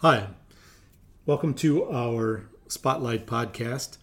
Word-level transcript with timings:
Hi, 0.00 0.28
welcome 1.24 1.54
to 1.54 1.90
our 1.90 2.50
Spotlight 2.68 3.26
podcast. 3.26 3.96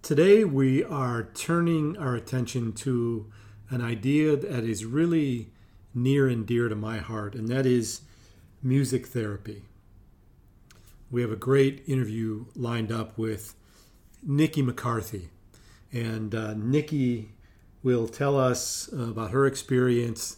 Today 0.00 0.44
we 0.44 0.84
are 0.84 1.24
turning 1.24 1.96
our 1.96 2.14
attention 2.14 2.72
to 2.74 3.32
an 3.68 3.82
idea 3.82 4.36
that 4.36 4.62
is 4.62 4.84
really 4.84 5.50
near 5.92 6.28
and 6.28 6.46
dear 6.46 6.68
to 6.68 6.76
my 6.76 6.98
heart, 6.98 7.34
and 7.34 7.48
that 7.48 7.66
is 7.66 8.02
music 8.62 9.08
therapy. 9.08 9.64
We 11.10 11.20
have 11.22 11.32
a 11.32 11.36
great 11.36 11.82
interview 11.88 12.44
lined 12.54 12.92
up 12.92 13.18
with 13.18 13.56
Nikki 14.22 14.62
McCarthy, 14.62 15.30
and 15.92 16.32
uh, 16.32 16.54
Nikki 16.54 17.32
will 17.82 18.06
tell 18.06 18.38
us 18.38 18.88
about 18.92 19.32
her 19.32 19.46
experience, 19.46 20.36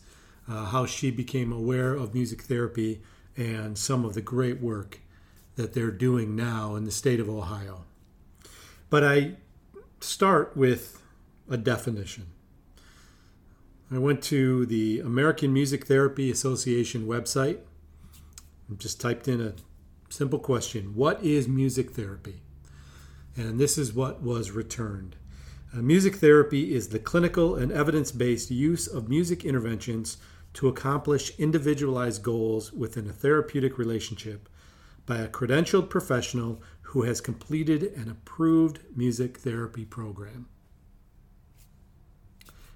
uh, 0.48 0.64
how 0.64 0.86
she 0.86 1.10
became 1.10 1.52
aware 1.52 1.92
of 1.92 2.14
music 2.14 2.40
therapy 2.44 3.02
and 3.36 3.76
some 3.76 4.04
of 4.04 4.14
the 4.14 4.22
great 4.22 4.60
work 4.60 5.00
that 5.56 5.74
they're 5.74 5.90
doing 5.90 6.36
now 6.36 6.74
in 6.74 6.84
the 6.84 6.90
state 6.90 7.20
of 7.20 7.28
Ohio. 7.28 7.84
But 8.88 9.04
I 9.04 9.34
start 10.00 10.56
with 10.56 11.02
a 11.48 11.56
definition. 11.56 12.26
I 13.90 13.98
went 13.98 14.22
to 14.24 14.66
the 14.66 15.00
American 15.00 15.52
Music 15.52 15.86
Therapy 15.86 16.30
Association 16.30 17.06
website 17.06 17.58
and 18.68 18.78
just 18.78 19.00
typed 19.00 19.28
in 19.28 19.40
a 19.40 19.54
simple 20.08 20.38
question 20.38 20.94
What 20.94 21.22
is 21.22 21.48
music 21.48 21.92
therapy? 21.92 22.42
And 23.36 23.60
this 23.60 23.78
is 23.78 23.92
what 23.92 24.22
was 24.22 24.50
returned. 24.50 25.16
Uh, 25.74 25.82
music 25.82 26.16
therapy 26.16 26.74
is 26.74 26.88
the 26.88 26.98
clinical 26.98 27.54
and 27.54 27.70
evidence 27.70 28.10
based 28.10 28.50
use 28.50 28.86
of 28.86 29.08
music 29.08 29.44
interventions 29.44 30.16
to 30.56 30.68
accomplish 30.68 31.38
individualized 31.38 32.22
goals 32.22 32.72
within 32.72 33.06
a 33.06 33.12
therapeutic 33.12 33.76
relationship 33.76 34.48
by 35.04 35.18
a 35.18 35.28
credentialed 35.28 35.90
professional 35.90 36.62
who 36.80 37.02
has 37.02 37.20
completed 37.20 37.82
an 37.82 38.08
approved 38.08 38.78
music 38.96 39.36
therapy 39.36 39.84
program. 39.84 40.48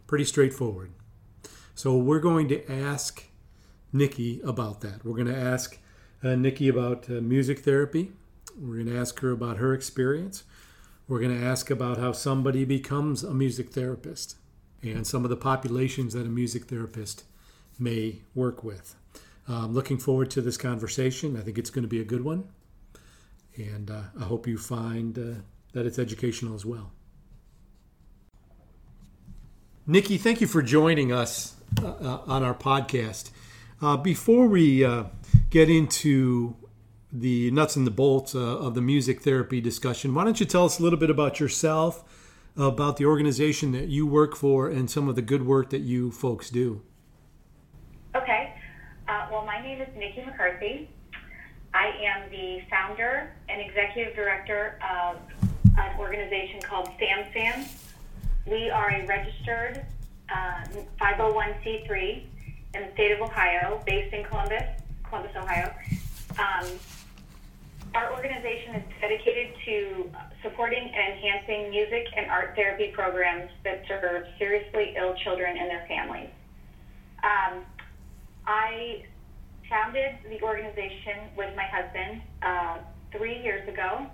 Pretty 0.07 0.27
straightforward. 0.27 0.93
So, 1.75 1.97
we're 1.97 2.21
going 2.21 2.49
to 2.49 2.71
ask 2.71 3.25
Nikki 3.95 4.43
about 4.45 4.83
that. 4.83 5.03
We're 5.03 5.17
going 5.17 5.35
to 5.35 5.41
ask 5.41 5.79
uh, 6.23 6.35
Nikki 6.35 6.69
about 6.69 7.09
uh, 7.09 7.15
music 7.15 7.61
therapy. 7.61 8.13
We're 8.59 8.75
going 8.75 8.95
to 8.95 8.99
ask 8.99 9.19
her 9.21 9.31
about 9.31 9.57
her 9.57 9.73
experience. 9.73 10.45
We're 11.09 11.21
going 11.21 11.41
to 11.41 11.47
ask 11.47 11.71
about 11.71 11.97
how 11.97 12.13
somebody 12.13 12.67
becomes 12.67 13.25
a 13.25 13.33
music 13.33 13.71
therapist 13.71 14.37
and 14.83 15.07
some 15.07 15.25
of 15.25 15.31
the 15.31 15.37
populations 15.37 16.13
that 16.13 16.27
a 16.27 16.31
music 16.31 16.67
therapist 16.67 17.25
may 17.81 18.23
work 18.35 18.63
with. 18.63 18.95
I'm 19.49 19.73
looking 19.73 19.99
forward 19.99 20.31
to 20.33 20.41
this 20.41 20.57
conversation. 20.57 21.37
I 21.37 21.41
think 21.41 21.59
it's 21.59 21.71
going 21.71 21.83
to 21.83 21.89
be 21.89 22.01
a 22.01 22.05
good 22.05 22.25
one. 22.25 22.45
And 23.57 23.91
uh, 23.91 24.03
I 24.19 24.25
hope 24.25 24.47
you 24.47 24.59
find 24.59 25.19
uh, 25.19 25.41
that 25.73 25.87
it's 25.87 25.99
educational 25.99 26.55
as 26.55 26.65
well. 26.65 26.93
Nikki, 29.87 30.19
thank 30.19 30.41
you 30.41 30.47
for 30.47 30.63
joining 30.63 31.13
us 31.13 31.57
uh, 31.83 31.89
uh 31.89 32.23
on 32.27 32.45
our 32.45 32.55
podcast. 32.55 33.31
Uh, 33.83 33.97
before 33.97 34.47
we 34.47 34.85
uh, 34.85 35.05
get 35.49 35.69
into 35.69 36.55
the 37.13 37.51
nuts 37.51 37.75
and 37.75 37.87
the 37.87 37.91
bolts 37.91 38.35
of 38.35 38.75
the 38.75 38.81
music 38.81 39.23
therapy 39.23 39.61
discussion, 39.61 40.15
why 40.15 40.23
don't 40.23 40.39
you 40.39 40.47
tell 40.47 40.65
us 40.65 40.79
a 40.79 40.83
little 40.83 40.99
bit 40.99 41.11
about 41.11 41.41
yourself, 41.41 42.05
about 42.57 42.99
the 42.99 43.07
organization 43.07 43.73
that 43.73 43.89
you 43.89 44.07
work 44.07 44.37
for, 44.37 44.69
and 44.69 44.89
some 44.89 45.09
of 45.09 45.17
the 45.17 45.23
good 45.23 45.45
work 45.45 45.71
that 45.71 45.81
you 45.81 46.13
folks 46.13 46.51
do? 46.51 46.83
Uh, 49.41 49.45
well, 49.45 49.59
my 49.59 49.63
name 49.63 49.81
is 49.81 49.89
Nikki 49.97 50.23
McCarthy. 50.23 50.89
I 51.73 51.87
am 52.05 52.31
the 52.31 52.61
founder 52.69 53.33
and 53.49 53.61
executive 53.61 54.15
director 54.15 54.79
of 54.83 55.17
an 55.79 55.99
organization 55.99 56.61
called 56.61 56.91
Sam's 56.99 57.33
Fans. 57.33 57.93
We 58.47 58.71
are 58.71 58.91
a 58.91 59.07
registered 59.07 59.87
uh, 60.29 60.65
501c3 61.01 62.23
in 62.75 62.83
the 62.83 62.93
state 62.95 63.13
of 63.13 63.21
Ohio, 63.21 63.83
based 63.87 64.13
in 64.13 64.25
Columbus, 64.25 64.65
Columbus, 65.09 65.33
Ohio. 65.37 65.73
Um, 66.39 66.67
our 67.95 68.13
organization 68.13 68.75
is 68.75 68.85
dedicated 69.01 69.55
to 69.65 70.11
supporting 70.43 70.83
and 70.83 71.15
enhancing 71.15 71.71
music 71.71 72.09
and 72.17 72.31
art 72.31 72.55
therapy 72.57 72.89
programs 72.93 73.51
that 73.65 73.85
serve 73.89 74.27
seriously 74.39 74.95
ill 74.99 75.15
children 75.15 75.57
and 75.57 75.71
their 75.71 75.87
families. 75.89 76.31
Um, 77.23 77.65
I 78.47 79.05
founded 79.71 80.17
the 80.29 80.43
organization 80.43 81.31
with 81.37 81.55
my 81.55 81.65
husband 81.65 82.21
uh, 82.43 82.79
three 83.17 83.41
years 83.41 83.67
ago 83.69 84.05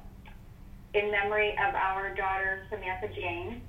in 0.93 1.11
memory 1.11 1.53
of 1.53 1.75
our 1.75 2.15
daughter, 2.15 2.65
Samantha 2.71 3.09
Jane, 3.15 3.63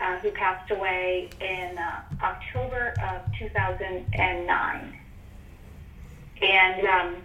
uh, 0.00 0.18
who 0.18 0.30
passed 0.30 0.70
away 0.70 1.28
in 1.40 1.78
uh, 1.78 2.02
October 2.22 2.94
of 3.04 3.20
2009. 3.38 4.98
And, 6.40 6.86
um, 6.86 7.16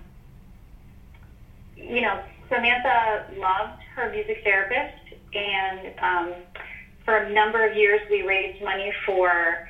you 1.78 2.02
know, 2.02 2.22
Samantha 2.50 3.26
loved 3.38 3.82
her 3.96 4.12
music 4.12 4.42
therapist, 4.44 5.16
and 5.34 6.00
um, 6.00 6.34
for 7.04 7.16
a 7.16 7.34
number 7.34 7.66
of 7.68 7.76
years 7.76 8.02
we 8.12 8.22
raised 8.24 8.64
money 8.64 8.94
for 9.06 9.70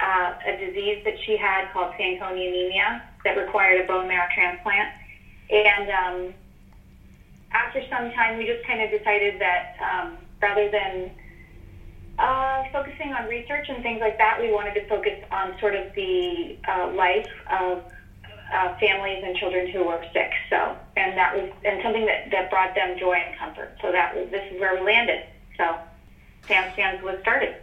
uh, 0.00 0.34
a 0.46 0.56
disease 0.58 1.02
that 1.04 1.14
she 1.24 1.36
had 1.36 1.70
called 1.72 1.92
Fanconi 1.94 2.48
anemia 2.48 3.02
that 3.26 3.36
required 3.36 3.84
a 3.84 3.86
bone 3.86 4.06
marrow 4.06 4.28
transplant. 4.32 4.88
And 5.50 5.90
um, 5.90 6.34
after 7.52 7.82
some 7.90 8.12
time, 8.12 8.38
we 8.38 8.46
just 8.46 8.64
kind 8.64 8.80
of 8.80 8.90
decided 8.90 9.40
that 9.40 9.74
um, 9.82 10.16
rather 10.40 10.70
than 10.70 11.10
uh, 12.18 12.62
focusing 12.72 13.12
on 13.12 13.28
research 13.28 13.68
and 13.68 13.82
things 13.82 14.00
like 14.00 14.16
that, 14.18 14.40
we 14.40 14.52
wanted 14.52 14.74
to 14.74 14.88
focus 14.88 15.18
on 15.32 15.58
sort 15.58 15.74
of 15.74 15.92
the 15.94 16.56
uh, 16.68 16.92
life 16.92 17.28
of 17.50 17.82
uh, 18.52 18.78
families 18.78 19.22
and 19.24 19.36
children 19.36 19.68
who 19.72 19.84
were 19.84 20.04
sick. 20.12 20.30
So, 20.48 20.76
and 20.96 21.18
that 21.18 21.34
was 21.34 21.50
and 21.64 21.82
something 21.82 22.06
that, 22.06 22.30
that 22.30 22.48
brought 22.48 22.76
them 22.76 22.96
joy 22.96 23.14
and 23.14 23.36
comfort. 23.36 23.76
So 23.82 23.90
that 23.90 24.14
was 24.14 24.30
this 24.30 24.52
is 24.52 24.60
where 24.60 24.76
we 24.76 24.86
landed. 24.86 25.26
So, 25.56 25.76
Sam's 26.46 26.74
Fans 26.76 27.02
was 27.02 27.18
started. 27.22 27.56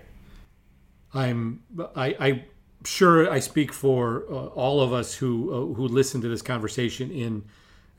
I'm 1.13 1.63
I, 1.95 2.16
I 2.19 2.44
sure 2.85 3.29
I 3.31 3.39
speak 3.39 3.73
for 3.73 4.25
uh, 4.29 4.47
all 4.47 4.81
of 4.81 4.94
us 4.94 5.16
who 5.16 5.51
uh, 5.53 5.75
who 5.75 5.88
listen 5.88 6.21
to 6.21 6.27
this 6.27 6.41
conversation 6.41 7.11
in 7.11 7.44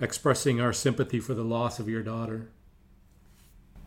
expressing 0.00 0.60
our 0.60 0.72
sympathy 0.72 1.20
for 1.20 1.34
the 1.34 1.44
loss 1.44 1.78
of 1.78 1.88
your 1.88 2.02
daughter. 2.02 2.48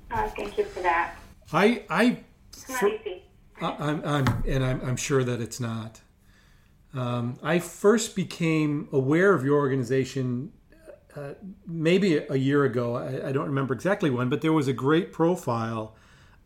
Uh, 0.09 0.27
thank 0.29 0.57
you 0.57 0.63
for 0.65 0.81
that. 0.81 1.15
I 1.51 1.83
I 1.89 2.19
it's 2.49 2.69
not 2.69 2.79
for, 2.79 2.87
easy. 2.87 3.23
I, 3.61 3.91
am 3.91 4.01
I'm 4.05 4.43
and 4.47 4.63
I'm, 4.63 4.81
I'm 4.81 4.97
sure 4.97 5.23
that 5.23 5.41
it's 5.41 5.59
not. 5.59 6.01
Um, 6.93 7.37
I 7.43 7.59
first 7.59 8.15
became 8.15 8.87
aware 8.91 9.33
of 9.33 9.43
your 9.43 9.57
organization 9.57 10.53
uh, 11.15 11.33
maybe 11.65 12.17
a 12.17 12.35
year 12.35 12.63
ago. 12.63 12.95
I, 12.95 13.29
I, 13.29 13.31
don't 13.31 13.47
remember 13.47 13.73
exactly 13.73 14.09
when, 14.09 14.29
but 14.29 14.41
there 14.41 14.53
was 14.53 14.67
a 14.67 14.73
great 14.73 15.11
profile 15.11 15.95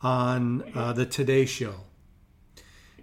on 0.02 0.64
uh, 0.74 0.94
the 0.94 1.06
Today 1.06 1.46
Show 1.46 1.76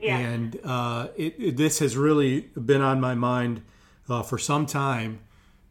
yeah. 0.01 0.19
And 0.19 0.61
uh, 0.65 1.09
it, 1.17 1.35
it, 1.39 1.57
this 1.57 1.79
has 1.81 1.97
really 1.97 2.43
been 2.55 2.81
on 2.81 3.01
my 3.01 3.15
mind 3.15 3.63
uh, 4.09 4.23
for 4.23 4.39
some 4.39 4.67
time 4.67 5.21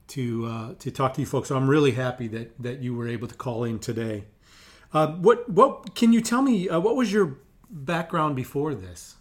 to 0.09 0.45
uh, 0.45 0.73
to 0.79 0.91
talk 0.91 1.13
to 1.15 1.21
you 1.21 1.27
folks. 1.27 1.49
So 1.49 1.55
I'm 1.55 1.69
really 1.69 1.91
happy 1.91 2.27
that 2.29 2.61
that 2.61 2.81
you 2.81 2.95
were 2.95 3.07
able 3.07 3.27
to 3.27 3.35
call 3.35 3.63
in 3.63 3.79
today. 3.79 4.25
Uh, 4.93 5.07
what 5.07 5.49
what 5.49 5.95
can 5.95 6.13
you 6.13 6.21
tell 6.21 6.41
me? 6.41 6.69
Uh, 6.69 6.79
what 6.79 6.95
was 6.95 7.11
your 7.11 7.37
background 7.69 8.35
before 8.35 8.73
this? 8.73 9.15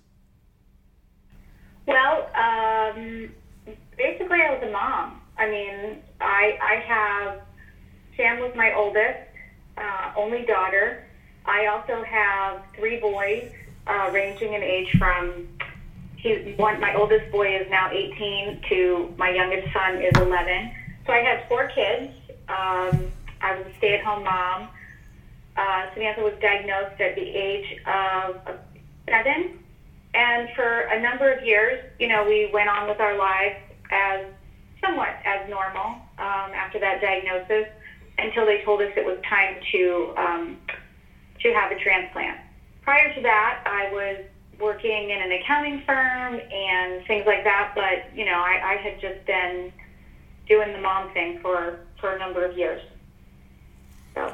Well, 1.86 2.28
um, 2.34 3.30
basically, 3.96 4.40
I 4.42 4.54
was 4.54 4.62
a 4.62 4.70
mom. 4.70 5.20
I 5.38 5.48
mean, 5.48 6.02
I 6.20 6.58
I 6.62 6.74
have 6.86 7.40
Sam 8.16 8.40
was 8.40 8.52
my 8.54 8.72
oldest, 8.74 9.28
uh, 9.76 10.12
only 10.16 10.44
daughter. 10.46 11.04
I 11.44 11.66
also 11.66 12.02
have 12.02 12.62
three 12.76 12.98
boys 12.98 13.52
uh, 13.86 14.10
ranging 14.12 14.52
in 14.52 14.62
age 14.62 14.88
from 14.98 15.48
he, 16.16 16.54
one, 16.56 16.80
my 16.80 16.94
oldest 16.94 17.30
boy 17.30 17.56
is 17.56 17.68
now 17.70 17.90
18 17.90 18.62
to 18.68 19.14
my 19.16 19.30
youngest 19.30 19.72
son 19.72 20.00
is 20.02 20.12
11. 20.16 20.72
So 21.06 21.12
I 21.12 21.20
had 21.20 21.46
four 21.48 21.68
kids. 21.68 22.12
Um, 22.48 23.12
I 23.40 23.56
was 23.56 23.66
a 23.66 23.76
stay-at-home 23.78 24.24
mom. 24.24 24.68
Uh, 25.56 25.86
Samantha 25.94 26.22
was 26.22 26.34
diagnosed 26.40 27.00
at 27.00 27.14
the 27.14 27.22
age 27.22 27.80
of 27.86 28.36
seven, 29.08 29.58
and 30.12 30.48
for 30.54 30.80
a 30.80 31.00
number 31.00 31.32
of 31.32 31.44
years, 31.44 31.82
you 31.98 32.08
know, 32.08 32.24
we 32.24 32.50
went 32.52 32.68
on 32.68 32.88
with 32.88 33.00
our 33.00 33.16
lives 33.16 33.56
as 33.90 34.26
somewhat 34.84 35.16
as 35.24 35.48
normal 35.48 35.86
um, 36.18 36.52
after 36.52 36.78
that 36.78 37.00
diagnosis 37.00 37.66
until 38.18 38.44
they 38.44 38.62
told 38.64 38.82
us 38.82 38.90
it 38.96 39.04
was 39.04 39.18
time 39.28 39.56
to 39.72 40.12
um, 40.16 40.58
to 41.40 41.52
have 41.52 41.70
a 41.70 41.78
transplant 41.78 42.38
prior 42.86 43.12
to 43.14 43.20
that, 43.20 43.62
I 43.66 43.92
was 43.92 44.24
working 44.58 45.10
in 45.10 45.20
an 45.20 45.32
accounting 45.32 45.82
firm 45.84 46.40
and 46.40 47.04
things 47.06 47.26
like 47.26 47.44
that. 47.44 47.72
But 47.74 48.16
you 48.16 48.24
know, 48.24 48.38
I, 48.38 48.74
I 48.74 48.76
had 48.76 49.00
just 49.00 49.26
been 49.26 49.72
doing 50.48 50.72
the 50.72 50.80
mom 50.80 51.12
thing 51.12 51.40
for 51.42 51.80
for 52.00 52.14
a 52.14 52.18
number 52.18 52.44
of 52.46 52.56
years. 52.56 52.80
So 54.14 54.32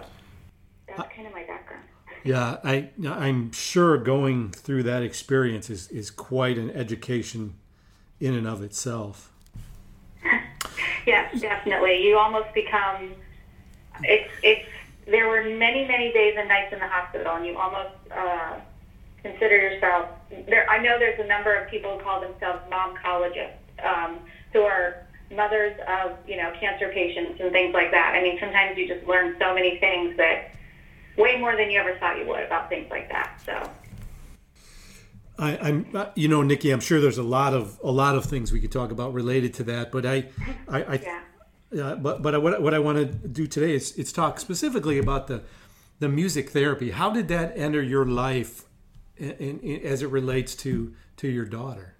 that's 0.86 1.08
kind 1.14 1.26
of 1.26 1.32
my 1.32 1.44
background. 1.44 1.82
Yeah, 2.24 2.58
I 2.62 2.90
I'm 3.04 3.50
sure 3.50 3.96
going 3.96 4.52
through 4.52 4.84
that 4.84 5.02
experience 5.02 5.70
is, 5.70 5.88
is 5.88 6.10
quite 6.10 6.56
an 6.56 6.70
education 6.70 7.54
in 8.20 8.34
and 8.34 8.46
of 8.46 8.62
itself. 8.62 9.32
yes, 11.06 11.40
definitely. 11.40 12.04
You 12.06 12.18
almost 12.18 12.54
become 12.54 13.14
it's 14.04 14.30
it's 14.42 14.68
there 15.06 15.28
were 15.28 15.44
many 15.44 15.86
many 15.86 16.12
days 16.12 16.34
and 16.38 16.48
nights 16.48 16.72
in 16.72 16.78
the 16.78 16.88
hospital, 16.88 17.34
and 17.36 17.46
you 17.46 17.56
almost 17.56 17.94
uh, 18.10 18.58
consider 19.22 19.56
yourself. 19.56 20.08
There, 20.48 20.68
I 20.70 20.78
know 20.78 20.98
there's 20.98 21.20
a 21.20 21.26
number 21.26 21.54
of 21.54 21.70
people 21.70 21.98
who 21.98 22.04
call 22.04 22.20
themselves 22.20 22.60
momcologists, 22.70 23.54
um, 23.84 24.18
who 24.52 24.62
are 24.62 25.06
mothers 25.30 25.78
of 25.88 26.16
you 26.26 26.36
know 26.36 26.52
cancer 26.60 26.90
patients 26.92 27.40
and 27.40 27.52
things 27.52 27.74
like 27.74 27.90
that. 27.90 28.14
I 28.16 28.22
mean, 28.22 28.38
sometimes 28.38 28.78
you 28.78 28.86
just 28.86 29.06
learn 29.06 29.36
so 29.40 29.54
many 29.54 29.78
things 29.78 30.16
that 30.16 30.52
way 31.16 31.38
more 31.38 31.56
than 31.56 31.70
you 31.70 31.80
ever 31.80 31.96
thought 31.98 32.18
you 32.18 32.26
would 32.26 32.44
about 32.44 32.68
things 32.68 32.90
like 32.90 33.08
that. 33.10 33.40
So. 33.44 33.70
I, 35.38 35.68
am 35.68 35.86
you 36.14 36.28
know, 36.28 36.42
Nikki. 36.42 36.70
I'm 36.70 36.80
sure 36.80 37.00
there's 37.00 37.18
a 37.18 37.22
lot 37.22 37.54
of 37.54 37.80
a 37.82 37.90
lot 37.90 38.14
of 38.14 38.26
things 38.26 38.52
we 38.52 38.60
could 38.60 38.70
talk 38.70 38.92
about 38.92 39.12
related 39.12 39.54
to 39.54 39.64
that, 39.64 39.90
but 39.90 40.06
I, 40.06 40.26
I, 40.68 40.82
I 40.82 40.94
yeah. 41.02 41.22
But 41.72 42.22
but 42.22 42.42
what, 42.42 42.60
what 42.60 42.74
I 42.74 42.78
want 42.78 42.98
to 42.98 43.06
do 43.06 43.46
today 43.46 43.74
is 43.74 44.12
talk 44.12 44.38
specifically 44.38 44.98
about 44.98 45.26
the 45.26 45.42
the 46.00 46.08
music 46.08 46.50
therapy. 46.50 46.90
How 46.90 47.10
did 47.10 47.28
that 47.28 47.56
enter 47.56 47.80
your 47.80 48.04
life, 48.04 48.64
in, 49.16 49.60
in, 49.60 49.86
as 49.86 50.02
it 50.02 50.08
relates 50.08 50.54
to 50.56 50.92
to 51.18 51.28
your 51.28 51.44
daughter? 51.44 51.94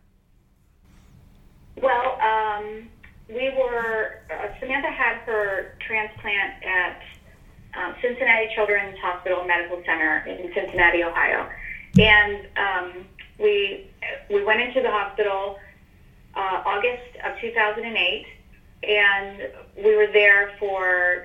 Well, 1.81 2.19
um, 2.21 2.89
we 3.29 3.51
were 3.57 4.21
uh, 4.31 4.49
Samantha 4.61 4.91
had 4.91 5.19
her 5.19 5.77
transplant 5.81 6.63
at 6.65 7.03
um, 7.75 7.95
Cincinnati 8.03 8.49
Children's 8.55 8.99
Hospital 8.99 9.45
Medical 9.45 9.83
Center 9.87 10.19
in 10.27 10.53
Cincinnati, 10.53 11.03
Ohio, 11.03 11.49
and 11.99 12.47
um, 12.59 13.07
we 13.39 13.87
we 14.29 14.45
went 14.45 14.61
into 14.61 14.83
the 14.83 14.91
hospital 14.91 15.59
uh, 16.35 16.63
August 16.67 17.17
of 17.25 17.39
2008, 17.41 18.27
and 18.83 19.49
we 19.77 19.95
were 19.95 20.09
there 20.13 20.51
for 20.59 21.25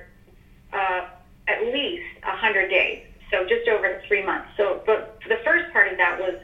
uh, 0.74 1.02
at 1.48 1.62
least 1.64 2.04
100 2.24 2.70
days, 2.70 3.00
so 3.32 3.44
just 3.44 3.68
over 3.68 4.00
three 4.08 4.22
months. 4.22 4.48
So, 4.58 4.82
but 4.86 5.20
the 5.28 5.38
first 5.44 5.70
part 5.72 5.88
of 5.88 5.98
that 5.98 6.20
was 6.20 6.36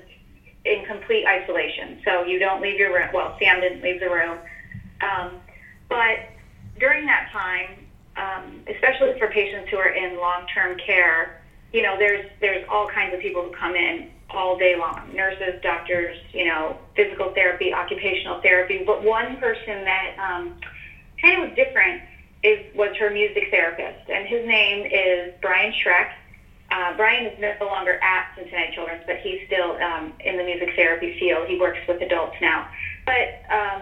in 0.65 0.83
complete 0.86 1.25
isolation. 1.25 2.00
So 2.06 2.24
you 2.24 2.39
don't 2.39 2.62
leave 2.62 2.77
your 2.77 2.94
room. 2.94 3.10
Well, 3.13 3.36
Sam 3.39 3.60
didn't 3.60 3.81
leave 3.81 4.00
the 4.00 4.10
room, 4.10 4.39
um, 5.01 5.39
but 5.89 6.19
during 6.80 7.06
that 7.06 7.30
time, 7.31 7.86
um, 8.16 8.63
especially 8.68 9.18
for 9.18 9.27
patients 9.27 9.69
who 9.69 9.77
are 9.77 9.89
in 9.89 10.18
long-term 10.18 10.77
care, 10.77 11.33
you 11.71 11.81
know, 11.81 11.98
there's 11.98 12.25
there's 12.39 12.63
all 12.69 12.88
kinds 12.88 13.13
of 13.13 13.19
people 13.19 13.44
who 13.44 13.51
come 13.51 13.75
in 13.75 14.07
all 14.30 14.57
day 14.57 14.75
long 14.75 15.09
nurses, 15.13 15.59
doctors, 15.62 16.18
you 16.31 16.45
know, 16.45 16.77
physical 16.95 17.31
therapy, 17.33 17.74
occupational 17.74 18.39
therapy. 18.42 18.83
But 18.86 19.04
one 19.04 19.38
person 19.38 19.83
that 19.83 20.16
um, 20.18 20.56
kind 21.23 21.41
of 21.41 21.49
was 21.49 21.55
different 21.55 22.01
is 22.43 22.59
was 22.75 22.95
her 22.97 23.09
music 23.09 23.45
therapist, 23.49 24.09
and 24.09 24.27
his 24.27 24.45
name 24.45 24.85
is 24.85 25.33
Brian 25.41 25.73
Schreck. 25.73 26.11
Uh, 26.69 26.95
Brian 26.97 27.25
is 27.25 27.39
no 27.39 27.65
longer 27.65 27.99
at 28.03 28.33
Cincinnati 28.35 28.73
Children's, 28.75 29.03
but 29.05 29.17
he's 29.17 29.39
still 29.47 29.77
um, 29.77 30.11
in 30.19 30.37
the 30.37 30.43
music 30.43 30.69
therapy 30.75 31.17
field. 31.19 31.47
He 31.47 31.57
works 31.59 31.79
with 31.87 32.01
adults 32.01 32.35
now. 32.41 32.67
But 33.05 33.43
um, 33.49 33.81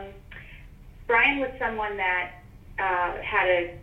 Brian 1.08 1.40
was 1.40 1.52
someone 1.58 1.98
that 1.98 2.32
uh, 2.78 3.22
had 3.22 3.48
a 3.48 3.78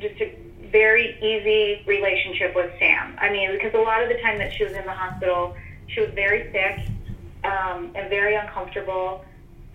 just 0.00 0.20
a 0.20 0.34
very 0.72 1.16
easy 1.22 1.84
relationship 1.86 2.54
with 2.56 2.72
Sam. 2.80 3.16
I 3.20 3.30
mean, 3.30 3.52
because 3.52 3.74
a 3.74 3.78
lot 3.78 4.02
of 4.02 4.08
the 4.08 4.20
time 4.20 4.38
that 4.38 4.52
she 4.52 4.64
was 4.64 4.72
in 4.72 4.84
the 4.84 4.92
hospital, 4.92 5.54
she 5.86 6.00
was 6.00 6.10
very 6.10 6.50
sick 6.50 6.88
um, 7.44 7.92
and 7.94 8.08
very 8.08 8.34
uncomfortable. 8.34 9.24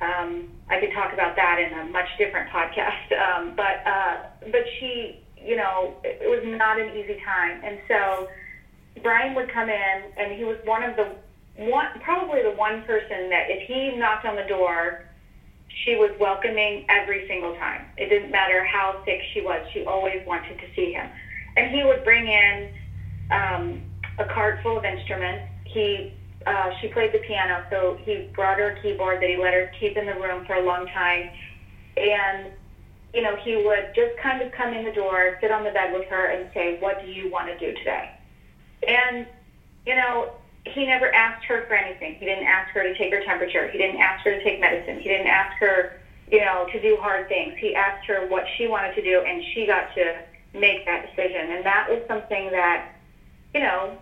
Um, 0.02 0.50
I 0.70 0.78
could 0.78 0.92
talk 0.92 1.14
about 1.14 1.36
that 1.36 1.58
in 1.58 1.74
a 1.74 1.84
much 1.84 2.08
different 2.18 2.48
podcast, 2.50 3.12
um, 3.18 3.54
but 3.56 3.86
uh, 3.86 4.18
but 4.52 4.64
she, 4.80 5.16
you 5.44 5.56
know, 5.56 5.94
it, 6.04 6.18
it 6.22 6.30
was 6.30 6.42
not 6.44 6.78
an 6.78 6.90
easy 6.90 7.18
time, 7.24 7.60
and 7.64 7.80
so 7.88 8.28
Brian 9.02 9.34
would 9.36 9.52
come 9.52 9.70
in, 9.70 10.04
and 10.18 10.32
he 10.32 10.44
was 10.44 10.58
one 10.64 10.84
of 10.84 10.96
the 10.96 11.14
one, 11.56 11.88
probably 12.00 12.42
the 12.42 12.52
one 12.52 12.82
person 12.82 13.30
that 13.30 13.50
if 13.50 13.60
he 13.66 13.92
knocked 13.92 14.26
on 14.26 14.36
the 14.36 14.44
door 14.44 14.96
she 15.84 15.96
was 15.96 16.12
welcoming 16.20 16.82
every 16.90 17.24
single 17.28 17.52
time. 17.54 17.86
It 17.98 18.10
didn't 18.10 18.32
matter 18.32 18.64
how 18.64 18.96
sick 19.06 19.22
she 19.34 19.42
was, 19.42 19.62
she 19.72 19.84
always 19.84 20.20
wanted 20.26 20.58
to 20.60 20.66
see 20.76 20.90
him. 20.90 21.10
And 21.56 21.68
he 21.68 21.84
would 21.84 22.04
bring 22.04 22.28
in 22.28 22.70
um, 23.32 23.82
a 24.18 24.26
cart 24.26 24.58
full 24.62 24.78
of 24.78 24.84
instruments. 24.84 25.44
He 25.66 26.08
uh, 26.46 26.70
she 26.80 26.88
played 26.88 27.12
the 27.12 27.20
piano, 27.20 27.64
so 27.70 27.98
he 28.06 28.30
brought 28.34 28.58
her 28.58 28.68
a 28.68 28.82
keyboard 28.82 29.22
that 29.22 29.30
he 29.30 29.36
let 29.36 29.54
her 29.54 29.72
keep 29.80 29.98
in 29.98 30.06
the 30.06 30.16
room 30.16 30.46
for 30.46 30.56
a 30.56 30.62
long 30.62 30.86
time. 30.88 31.30
And 31.98 32.50
you 33.14 33.22
know, 33.22 33.36
he 33.36 33.56
would 33.56 33.90
just 33.96 34.16
kind 34.18 34.42
of 34.42 34.52
come 34.52 34.72
in 34.74 34.84
the 34.84 34.92
door, 34.92 35.38
sit 35.42 35.52
on 35.52 35.64
the 35.64 35.72
bed 35.72 35.92
with 35.92 36.06
her, 36.06 36.26
and 36.28 36.48
say, 36.54 36.78
"What 36.80 37.00
do 37.00 37.08
you 37.08 37.30
want 37.30 37.48
to 37.48 37.58
do 37.58 37.74
today?" 37.74 38.10
And 38.88 39.26
you 39.86 39.96
know, 39.96 40.30
he 40.66 40.86
never 40.86 41.14
asked 41.14 41.44
her 41.46 41.64
for 41.68 41.74
anything. 41.74 42.16
He 42.16 42.26
didn't 42.26 42.46
ask 42.46 42.70
her 42.74 42.84
to 42.84 42.94
take 42.94 43.12
her 43.12 43.20
temperature. 43.20 43.68
He 43.68 43.78
didn't 43.78 43.98
ask 43.98 44.24
her 44.24 44.32
to 44.32 44.44
take 44.44 44.60
medicine. 44.60 45.00
He 45.00 45.10
didn't 45.10 45.28
ask 45.28 45.52
her, 45.60 45.90
you 46.32 46.40
know, 46.40 46.66
to 46.72 46.80
do 46.80 46.96
hard 46.98 47.28
things. 47.28 47.54
He 47.58 47.74
asked 47.74 48.06
her 48.06 48.22
what 48.28 48.46
she 48.58 48.68
wanted 48.68 48.94
to 48.96 49.02
do, 49.02 49.22
and 49.26 49.44
she 49.54 49.66
got 49.66 49.94
to 49.96 50.22
make 50.54 50.86
that 50.86 51.02
decision. 51.02 51.50
And 51.50 51.66
that 51.66 51.90
was 51.90 52.00
something 52.08 52.52
that, 52.52 52.84
you 53.54 53.62
know, 53.62 53.98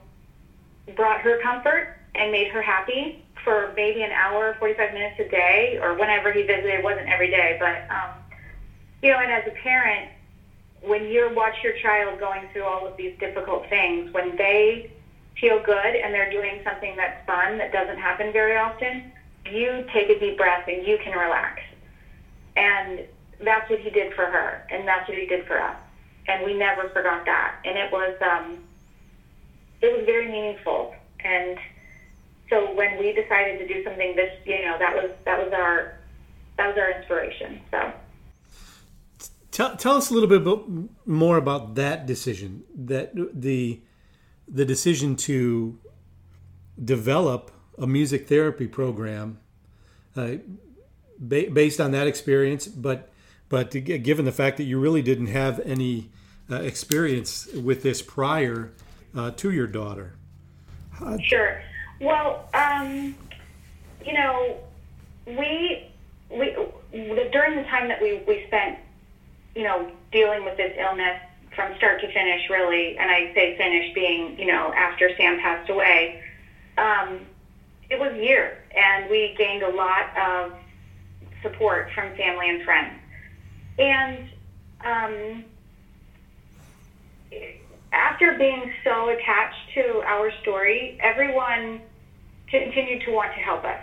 brought 0.95 1.19
her 1.21 1.37
comfort 1.37 1.96
and 2.17 2.31
made 2.31 2.47
her 2.47 2.61
happy 2.61 3.23
for 3.43 3.71
maybe 3.75 4.01
an 4.01 4.11
hour, 4.11 4.55
45 4.59 4.93
minutes 4.93 5.19
a 5.19 5.29
day, 5.29 5.79
or 5.81 5.93
whenever 5.93 6.31
he 6.31 6.41
visited. 6.41 6.79
It 6.79 6.83
wasn't 6.83 7.07
every 7.07 7.29
day, 7.29 7.57
but, 7.59 7.89
um, 7.93 8.11
you 9.01 9.11
know, 9.11 9.19
and 9.19 9.31
as 9.31 9.47
a 9.47 9.51
parent, 9.51 10.09
when 10.81 11.09
you 11.09 11.29
watch 11.33 11.55
your 11.63 11.73
child 11.77 12.19
going 12.19 12.47
through 12.51 12.63
all 12.63 12.85
of 12.85 12.97
these 12.97 13.13
difficult 13.19 13.69
things, 13.69 14.13
when 14.13 14.35
they 14.35 14.91
feel 15.39 15.61
good 15.63 15.95
and 15.95 16.13
they're 16.13 16.31
doing 16.31 16.61
something 16.63 16.95
that's 16.95 17.25
fun 17.25 17.57
that 17.57 17.71
doesn't 17.71 17.97
happen 17.97 18.33
very 18.33 18.57
often, 18.57 19.11
you 19.45 19.85
take 19.93 20.09
a 20.09 20.19
deep 20.19 20.37
breath 20.37 20.67
and 20.67 20.85
you 20.85 20.97
can 20.97 21.17
relax. 21.17 21.61
And 22.55 23.01
that's 23.43 23.69
what 23.69 23.79
he 23.79 23.89
did 23.89 24.13
for 24.13 24.25
her, 24.25 24.65
and 24.71 24.87
that's 24.87 25.07
what 25.07 25.17
he 25.17 25.25
did 25.27 25.45
for 25.45 25.61
us. 25.61 25.75
And 26.27 26.43
we 26.43 26.53
never 26.53 26.89
forgot 26.89 27.25
that. 27.25 27.55
And 27.63 27.77
it 27.77 27.91
was 27.91 28.15
um, 28.21 28.57
it 29.81 29.95
was 29.95 30.06
very 30.06 30.27
meaningful. 30.27 30.94
And 31.19 31.57
so 32.49 32.73
when 32.73 32.97
we 32.97 33.13
decided 33.13 33.59
to 33.59 33.68
do 33.68 33.83
something 33.83 34.16
this, 34.16 34.31
you 34.45 34.66
know, 34.66 34.77
that 34.80 34.95
was 34.95 35.11
that 35.25 35.44
was 35.44 35.54
our 35.54 35.97
that 36.57 36.68
was 36.68 36.77
our 36.77 36.92
inspiration. 36.92 37.61
So. 37.71 37.94
Tell, 39.51 39.75
tell 39.75 39.95
us 39.95 40.11
a 40.11 40.13
little 40.13 40.30
bit 40.30 40.45
more 41.06 41.37
about 41.37 41.75
that 41.75 42.06
decision. 42.06 42.63
That 42.75 43.11
the 43.33 43.81
the 44.47 44.66
decision 44.66 45.16
to 45.18 45.77
develop 46.83 47.51
a 47.77 47.87
music 47.87 48.27
therapy 48.27 48.68
program 48.68 49.39
uh, 50.16 50.35
ba- 51.19 51.49
based 51.51 51.81
on 51.81 51.92
that 51.92 52.07
experience, 52.07 52.68
but 52.68 53.09
but 53.49 53.71
to, 53.71 53.81
given 53.81 54.25
the 54.25 54.31
fact 54.31 54.57
that 54.57 54.63
you 54.63 54.80
really 54.80 55.01
didn't 55.01 55.27
have 55.27 55.59
any 55.61 56.09
uh, 56.49 56.61
experience 56.61 57.47
with 57.54 57.83
this 57.83 58.01
prior 58.01 58.71
uh, 59.16 59.31
to 59.31 59.51
your 59.51 59.68
daughter. 59.68 60.13
Sure. 61.21 61.61
Well, 61.99 62.47
um, 62.54 63.16
you 64.06 64.13
know, 64.13 64.57
we 65.25 65.87
we 66.30 66.56
during 67.31 67.56
the 67.56 67.63
time 67.69 67.87
that 67.87 68.01
we 68.01 68.21
we 68.27 68.45
spent, 68.47 68.77
you 69.56 69.63
know, 69.63 69.92
dealing 70.11 70.45
with 70.45 70.57
this 70.57 70.73
illness 70.77 71.19
from 71.56 71.75
start 71.77 71.99
to 72.01 72.07
finish, 72.13 72.49
really, 72.49 72.97
and 72.97 73.09
I 73.09 73.33
say 73.33 73.57
finish 73.57 73.94
being, 73.95 74.37
you 74.39 74.45
know, 74.45 74.71
after 74.73 75.09
Sam 75.18 75.39
passed 75.39 75.69
away, 75.71 76.21
um, 76.77 77.19
it 77.89 77.99
was 77.99 78.13
years, 78.16 78.56
and 78.75 79.09
we 79.09 79.33
gained 79.37 79.63
a 79.63 79.69
lot 79.71 80.16
of 80.16 80.54
support 81.42 81.89
from 81.95 82.16
family 82.16 82.49
and 82.49 82.63
friends. 82.63 82.94
And 83.80 84.30
um, 84.85 85.45
after 87.92 88.37
being 88.37 88.71
so 88.83 89.09
attached 89.09 89.73
to 89.73 90.04
our 90.06 90.31
story, 90.42 90.99
everyone 91.01 91.81
continued 92.49 93.01
to 93.06 93.11
want 93.11 93.33
to 93.33 93.39
help 93.39 93.63
us, 93.63 93.80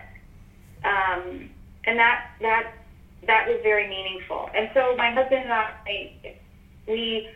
um, 0.84 1.50
and 1.84 1.98
that 1.98 2.30
that 2.40 2.72
that 3.26 3.48
was 3.48 3.58
very 3.62 3.88
meaningful. 3.88 4.50
And 4.54 4.70
so 4.74 4.94
my 4.96 5.10
husband 5.10 5.44
and 5.44 5.52
I, 5.52 6.36
we 6.86 7.28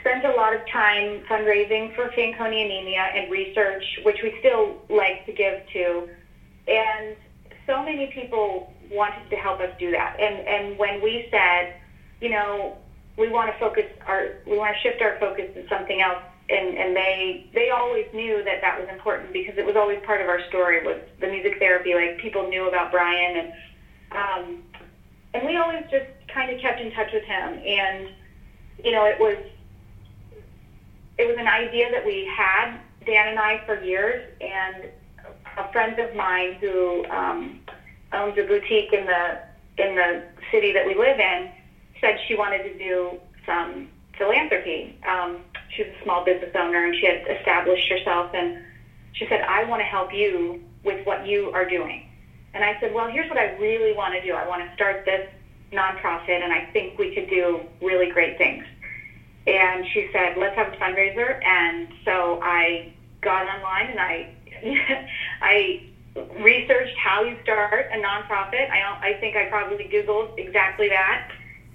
spent 0.00 0.24
a 0.24 0.30
lot 0.30 0.54
of 0.54 0.60
time 0.68 1.22
fundraising 1.28 1.94
for 1.94 2.08
Fanconi 2.10 2.64
anemia 2.64 3.10
and 3.14 3.30
research, 3.30 3.84
which 4.04 4.22
we 4.22 4.34
still 4.40 4.76
like 4.88 5.26
to 5.26 5.32
give 5.32 5.60
to. 5.72 6.08
And 6.68 7.16
so 7.66 7.82
many 7.82 8.06
people 8.06 8.72
wanted 8.90 9.28
to 9.30 9.36
help 9.36 9.60
us 9.60 9.70
do 9.78 9.90
that. 9.90 10.16
And, 10.20 10.46
and 10.46 10.78
when 10.78 11.02
we 11.02 11.26
said, 11.30 11.74
you 12.20 12.30
know, 12.30 12.76
we 13.18 13.28
want 13.28 13.52
to 13.52 13.58
focus 13.58 13.86
our, 14.06 14.34
we 14.46 14.56
want 14.56 14.74
to 14.76 14.80
shift 14.82 15.02
our 15.02 15.18
focus 15.18 15.50
to 15.54 15.66
something 15.68 16.00
else. 16.00 16.22
And, 16.52 16.76
and 16.76 16.94
they 16.94 17.46
they 17.54 17.70
always 17.70 18.06
knew 18.12 18.44
that 18.44 18.60
that 18.60 18.78
was 18.78 18.88
important 18.90 19.32
because 19.32 19.56
it 19.56 19.64
was 19.64 19.74
always 19.74 19.98
part 20.04 20.20
of 20.20 20.28
our 20.28 20.46
story 20.48 20.84
was 20.84 21.00
the 21.20 21.28
music 21.28 21.58
therapy. 21.58 21.94
Like 21.94 22.18
people 22.18 22.48
knew 22.48 22.68
about 22.68 22.90
Brian 22.90 23.36
and 23.36 23.52
um, 24.12 24.62
and 25.34 25.46
we 25.46 25.56
always 25.56 25.82
just 25.90 26.06
kind 26.28 26.50
of 26.50 26.60
kept 26.60 26.80
in 26.80 26.92
touch 26.92 27.12
with 27.12 27.24
him. 27.24 27.58
And 27.64 28.08
you 28.84 28.92
know, 28.92 29.04
it 29.04 29.18
was 29.18 29.38
it 31.18 31.26
was 31.26 31.36
an 31.38 31.48
idea 31.48 31.90
that 31.90 32.04
we 32.04 32.26
had 32.26 32.78
Dan 33.06 33.28
and 33.28 33.38
I 33.38 33.62
for 33.66 33.82
years, 33.82 34.28
and 34.40 34.90
a 35.58 35.70
friend 35.72 35.98
of 35.98 36.14
mine 36.14 36.54
who 36.60 37.04
um, 37.06 37.60
owns 38.12 38.38
a 38.38 38.42
boutique 38.42 38.92
in 38.92 39.06
the 39.06 39.38
in 39.78 39.94
the 39.94 40.22
city 40.50 40.72
that 40.72 40.86
we 40.86 40.94
live 40.94 41.18
in 41.18 41.50
said 42.00 42.18
she 42.26 42.34
wanted 42.34 42.62
to 42.64 42.78
do 42.78 43.18
some 43.46 43.88
philanthropy. 44.18 44.98
Um, 45.08 45.38
she's 45.74 45.86
a 45.86 46.02
small 46.04 46.24
business 46.24 46.50
owner, 46.54 46.84
and 46.84 46.94
she 46.94 47.06
had 47.06 47.26
established 47.28 47.88
herself, 47.88 48.30
and 48.34 48.58
she 49.12 49.26
said, 49.26 49.40
"I 49.42 49.64
want 49.64 49.80
to 49.80 49.86
help 49.86 50.12
you 50.12 50.62
with 50.84 51.04
what 51.06 51.26
you 51.26 51.50
are 51.52 51.64
doing." 51.64 52.08
And 52.54 52.64
I 52.64 52.78
said, 52.80 52.92
"Well, 52.92 53.08
here's 53.08 53.28
what 53.28 53.38
I 53.38 53.52
really 53.56 53.92
want 53.92 54.14
to 54.14 54.20
do. 54.20 54.34
I 54.34 54.46
want 54.46 54.66
to 54.66 54.74
start 54.74 55.04
this 55.04 55.26
nonprofit, 55.72 56.42
and 56.42 56.52
I 56.52 56.66
think 56.72 56.98
we 56.98 57.14
could 57.14 57.28
do 57.28 57.60
really 57.80 58.08
great 58.08 58.38
things." 58.38 58.64
And 59.46 59.86
she 59.88 60.08
said, 60.12 60.36
"Let's 60.36 60.54
have 60.56 60.68
a 60.68 60.76
fundraiser." 60.76 61.44
And 61.44 61.88
so 62.04 62.38
I 62.42 62.92
got 63.20 63.46
online 63.46 63.90
and 63.90 64.00
I 64.00 64.28
I 65.42 65.82
researched 66.40 66.96
how 66.96 67.22
you 67.22 67.36
start 67.42 67.90
a 67.92 67.96
nonprofit. 67.96 68.70
I 68.70 68.98
I 69.00 69.14
think 69.20 69.36
I 69.36 69.46
probably 69.46 69.84
googled 69.84 70.38
exactly 70.38 70.88
that 70.88 71.30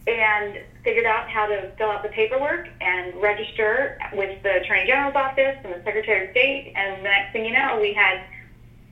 and 0.08 0.60
figured 0.84 1.06
out 1.06 1.30
how 1.30 1.46
to 1.46 1.72
fill 1.78 1.90
out 1.90 2.02
the 2.02 2.10
paperwork 2.10 2.70
and 2.80 3.14
register 3.22 4.00
with 4.14 4.42
the 4.44 4.62
Attorney 4.62 4.88
General's 4.88 5.16
office 5.16 5.58
and 5.64 5.74
the 5.74 5.84
Secretary 5.84 6.26
of 6.26 6.32
State. 6.32 6.74
And 6.76 7.00
the 7.00 7.10
next 7.10 7.34
thing 7.34 7.46
you 7.46 7.52
know, 7.52 7.78
we 7.80 7.94
had 7.94 8.24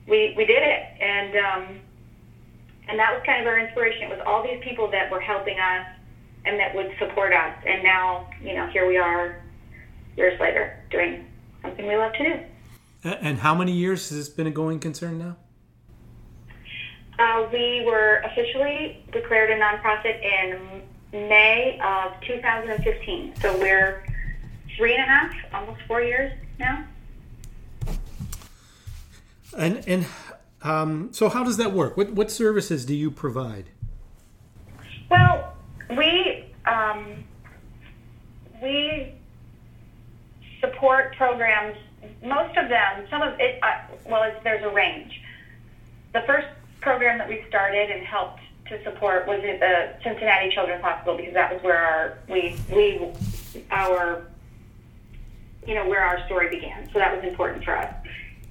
we 0.06 0.34
we 0.36 0.44
did 0.44 0.62
it, 0.62 0.82
and 1.00 1.36
um, 1.36 1.80
and 2.88 2.98
that 2.98 3.12
was 3.12 3.22
kind 3.24 3.40
of 3.40 3.46
our 3.46 3.58
inspiration. 3.58 4.04
It 4.04 4.10
was 4.10 4.20
all 4.26 4.42
these 4.42 4.62
people 4.62 4.90
that 4.90 5.10
were 5.10 5.20
helping 5.20 5.58
us 5.58 5.86
and 6.46 6.60
that 6.60 6.74
would 6.74 6.92
support 6.98 7.32
us. 7.32 7.54
And 7.66 7.82
now, 7.82 8.30
you 8.40 8.54
know, 8.54 8.66
here 8.68 8.86
we 8.86 8.96
are 8.96 9.42
years 10.16 10.38
later 10.40 10.82
doing 10.90 11.26
something 11.62 11.86
we 11.86 11.96
love 11.96 12.12
to 12.14 12.24
do. 12.24 12.40
And 13.04 13.38
how 13.38 13.54
many 13.54 13.72
years 13.72 14.08
has 14.08 14.18
this 14.18 14.28
been 14.28 14.46
a 14.46 14.50
going 14.50 14.80
concern 14.80 15.18
now? 15.18 15.36
Uh, 17.18 17.48
we 17.52 17.82
were 17.84 18.22
officially 18.24 19.04
declared 19.12 19.50
a 19.50 19.58
nonprofit 19.58 20.22
in 20.22 20.82
May 21.12 21.78
of 21.82 22.12
2015. 22.22 23.34
So 23.40 23.58
we're 23.58 24.04
three 24.76 24.94
and 24.94 25.02
a 25.02 25.06
half, 25.06 25.34
almost 25.54 25.80
four 25.86 26.02
years 26.02 26.32
now. 26.58 26.84
And 29.56 29.82
and 29.86 30.06
um, 30.62 31.08
so 31.12 31.28
how 31.28 31.44
does 31.44 31.56
that 31.56 31.72
work? 31.72 31.96
What 31.96 32.10
what 32.12 32.30
services 32.30 32.84
do 32.84 32.94
you 32.94 33.10
provide? 33.10 33.70
Well, 35.10 35.54
we 35.96 36.44
um, 36.66 37.24
we 38.62 39.14
support 40.60 41.16
programs. 41.16 41.76
Most 42.22 42.56
of 42.56 42.68
them, 42.68 43.06
some 43.10 43.22
of 43.22 43.38
it. 43.40 43.58
Uh, 43.62 43.78
well, 44.08 44.30
there's 44.44 44.62
a 44.64 44.70
range. 44.70 45.20
The 46.12 46.22
first 46.22 46.48
program 46.80 47.18
that 47.18 47.28
we 47.28 47.44
started 47.48 47.90
and 47.90 48.04
helped 48.04 48.40
to 48.68 48.82
support 48.84 49.26
was 49.26 49.42
at 49.44 49.60
the 49.60 50.02
Cincinnati 50.02 50.50
Children's 50.50 50.82
Hospital 50.82 51.16
because 51.16 51.34
that 51.34 51.52
was 51.52 51.62
where 51.62 51.78
our 51.78 52.18
we 52.28 52.56
we 52.74 53.00
our 53.70 54.26
you 55.66 55.74
know 55.74 55.88
where 55.88 56.02
our 56.02 56.24
story 56.26 56.48
began. 56.48 56.88
So 56.92 56.98
that 56.98 57.14
was 57.14 57.24
important 57.24 57.64
for 57.64 57.76
us. 57.76 57.92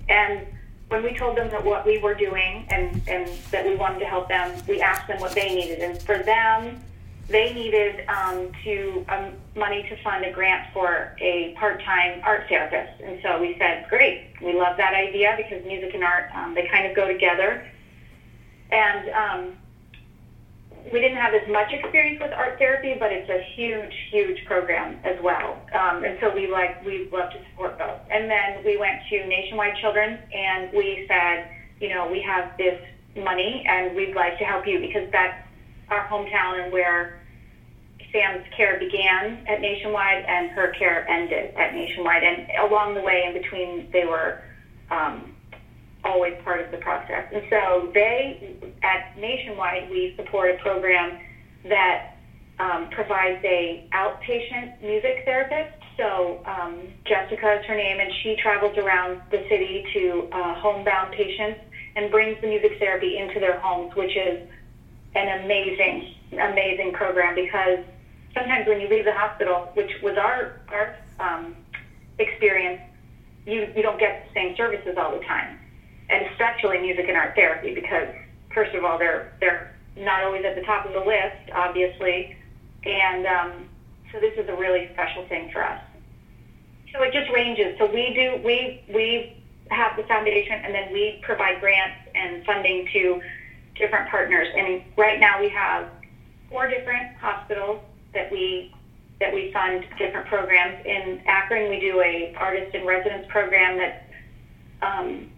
And 0.10 0.46
when 0.90 1.04
we 1.04 1.16
told 1.18 1.38
them 1.38 1.50
that 1.50 1.64
what 1.64 1.86
we 1.86 1.98
were 1.98 2.14
doing 2.14 2.66
and 2.70 3.02
and 3.08 3.30
that 3.52 3.66
we 3.66 3.76
wanted 3.76 4.00
to 4.00 4.06
help 4.06 4.28
them, 4.28 4.52
we 4.68 4.82
asked 4.82 5.08
them 5.08 5.20
what 5.20 5.32
they 5.32 5.54
needed. 5.54 5.80
And 5.80 6.02
for 6.02 6.20
them, 6.20 6.82
they 7.28 7.54
needed 7.54 8.08
um, 8.08 8.52
to 8.64 9.06
um, 9.10 9.34
money 9.56 9.84
to 9.90 10.02
fund 10.04 10.24
a 10.26 10.32
grant 10.32 10.72
for 10.74 11.16
a 11.20 11.56
part-time 11.58 12.22
art 12.24 12.48
therapist. 12.48 13.02
And 13.02 13.20
so 13.24 13.42
we 13.42 13.58
said, 13.58 13.88
great, 13.90 14.28
we 14.42 14.54
love 14.54 14.78
that 14.78 14.94
idea 14.94 15.34
because 15.36 15.66
music 15.66 15.96
and 15.96 16.04
art 16.04 16.30
um, 16.36 16.54
they 16.54 16.68
kind 16.68 16.86
of 16.86 16.96
go 16.96 17.08
together. 17.08 17.66
And 18.72 19.10
um, 19.10 19.58
we 20.92 21.02
didn't 21.02 21.18
have 21.18 21.34
as 21.34 21.48
much 21.50 21.72
experience 21.74 22.22
with 22.22 22.32
art 22.32 22.58
therapy, 22.60 22.96
but 23.00 23.12
it's 23.12 23.30
a 23.30 23.42
huge, 23.56 23.94
huge 24.12 24.46
program 24.46 25.00
as 25.04 25.18
well. 25.24 25.60
Um, 25.74 26.04
and 26.04 26.18
so 26.22 26.34
we 26.34 26.48
like 26.48 26.84
we 26.86 27.10
love 27.12 27.32
to 27.32 27.40
support 27.50 27.78
both. 27.78 28.00
And 28.12 28.30
then 28.30 28.64
we 28.64 28.78
went 28.78 29.02
to 29.10 29.26
Nationwide 29.26 29.78
Children, 29.82 30.20
and 30.34 30.72
we 30.74 31.06
said, 31.08 31.50
you 31.80 31.90
know, 31.90 32.08
we 32.10 32.22
have 32.22 32.56
this 32.58 32.80
money, 33.16 33.66
and 33.68 33.96
we'd 33.96 34.16
like 34.16 34.38
to 34.40 34.46
help 34.46 34.68
you 34.68 34.80
because 34.80 35.10
that's 35.12 35.42
our 35.90 36.08
hometown 36.08 36.64
and 36.64 36.72
where 36.72 37.20
Sam's 38.12 38.46
care 38.56 38.80
began 38.80 39.46
at 39.48 39.62
Nationwide, 39.62 40.24
and 40.28 40.52
her 40.52 40.72
care 40.78 41.10
ended 41.10 41.54
at 41.56 41.74
Nationwide. 41.74 42.24
And 42.24 42.48
along 42.70 42.94
the 42.94 43.02
way, 43.02 43.24
in 43.26 43.34
between, 43.34 43.90
they 43.92 44.06
were. 44.06 44.42
Um, 44.92 45.35
always 46.06 46.36
part 46.44 46.62
of 46.62 46.72
the 46.72 46.78
process. 46.78 47.26
And 47.34 47.44
so 47.50 47.90
they, 47.94 48.56
at 48.84 49.18
Nationwide, 49.20 49.90
we 49.90 50.14
support 50.16 50.52
a 50.52 50.58
program 50.62 51.20
that 51.68 52.16
um, 52.60 52.90
provides 52.92 53.44
a 53.44 53.90
outpatient 53.94 54.82
music 54.82 55.24
therapist. 55.26 55.76
So 55.98 56.44
um, 56.46 56.80
Jessica 57.06 57.60
is 57.60 57.66
her 57.66 57.76
name, 57.76 58.00
and 58.00 58.12
she 58.22 58.36
travels 58.42 58.78
around 58.78 59.22
the 59.32 59.44
city 59.50 59.86
to 59.94 60.30
uh, 60.32 60.56
homebound 60.56 61.14
patients 61.14 61.60
and 61.96 62.12
brings 62.12 62.40
the 62.42 62.48
music 62.48 62.78
therapy 62.80 63.18
into 63.18 63.40
their 63.40 63.60
homes, 63.60 63.96
which 63.96 64.16
is 64.16 64.48
an 65.16 65.44
amazing, 65.44 66.14
amazing 66.32 66.94
program 66.94 67.36
because 67.36 67.80
sometimes 68.34 68.68
when 68.68 68.80
you 68.80 68.88
leave 68.90 69.06
the 69.06 69.14
hospital, 69.14 69.70
which 69.74 69.92
was 70.04 70.18
our 70.18 70.60
our 70.70 70.98
um, 71.20 71.56
experience, 72.20 72.82
you 73.46 73.72
you 73.76 73.82
don't 73.82 74.00
get 74.00 74.28
the 74.28 74.34
same 74.34 74.56
services 74.56 74.96
all 74.98 75.18
the 75.18 75.26
time 75.26 75.58
and 76.10 76.26
especially 76.28 76.80
music 76.80 77.06
and 77.08 77.18
art 77.18 77.36
therapy 77.36 77.74
because 77.74 78.08
first 78.54 78.74
of 78.76 78.84
all 78.84 78.98
they're 78.98 79.34
they're 79.40 79.76
not 79.98 80.24
always 80.24 80.44
at 80.46 80.56
the 80.56 80.62
top 80.62 80.86
of 80.86 80.94
the 80.94 81.00
list 81.00 81.52
obviously. 81.54 82.36
And 82.86 83.26
um, 83.26 83.52
so 84.12 84.20
this 84.20 84.34
is 84.38 84.48
a 84.48 84.56
really 84.56 84.90
special 84.94 85.26
thing 85.28 85.50
for 85.52 85.64
us. 85.64 85.82
So 86.94 87.02
it 87.04 87.12
just 87.12 87.30
ranges. 87.32 87.78
So 87.78 87.86
we 87.86 88.14
do 88.14 88.42
we 88.46 88.84
we 88.94 89.44
have 89.72 89.98
the 89.98 90.04
foundation 90.04 90.54
and 90.64 90.74
then 90.74 90.94
we 90.94 91.20
provide 91.24 91.60
grants 91.60 91.98
and 92.14 92.46
funding 92.46 92.88
to 92.94 93.22
different 93.76 94.10
partners. 94.10 94.48
And 94.56 94.84
right 94.96 95.20
now 95.20 95.40
we 95.40 95.50
have 95.50 95.90
four 96.50 96.70
different 96.70 97.16
hospitals 97.18 97.82
that 98.14 98.32
we 98.32 98.74
that 99.20 99.34
we 99.34 99.52
fund 99.52 99.86
different 99.98 100.28
programs. 100.28 100.86
In 100.86 101.22
Akron 101.26 101.70
we 101.70 101.80
do 101.80 102.00
a 102.02 102.34
artist 102.38 102.76
in 102.76 102.86
residence 102.86 103.26
program 103.30 103.78
that 103.78 104.08
um, 104.82 105.30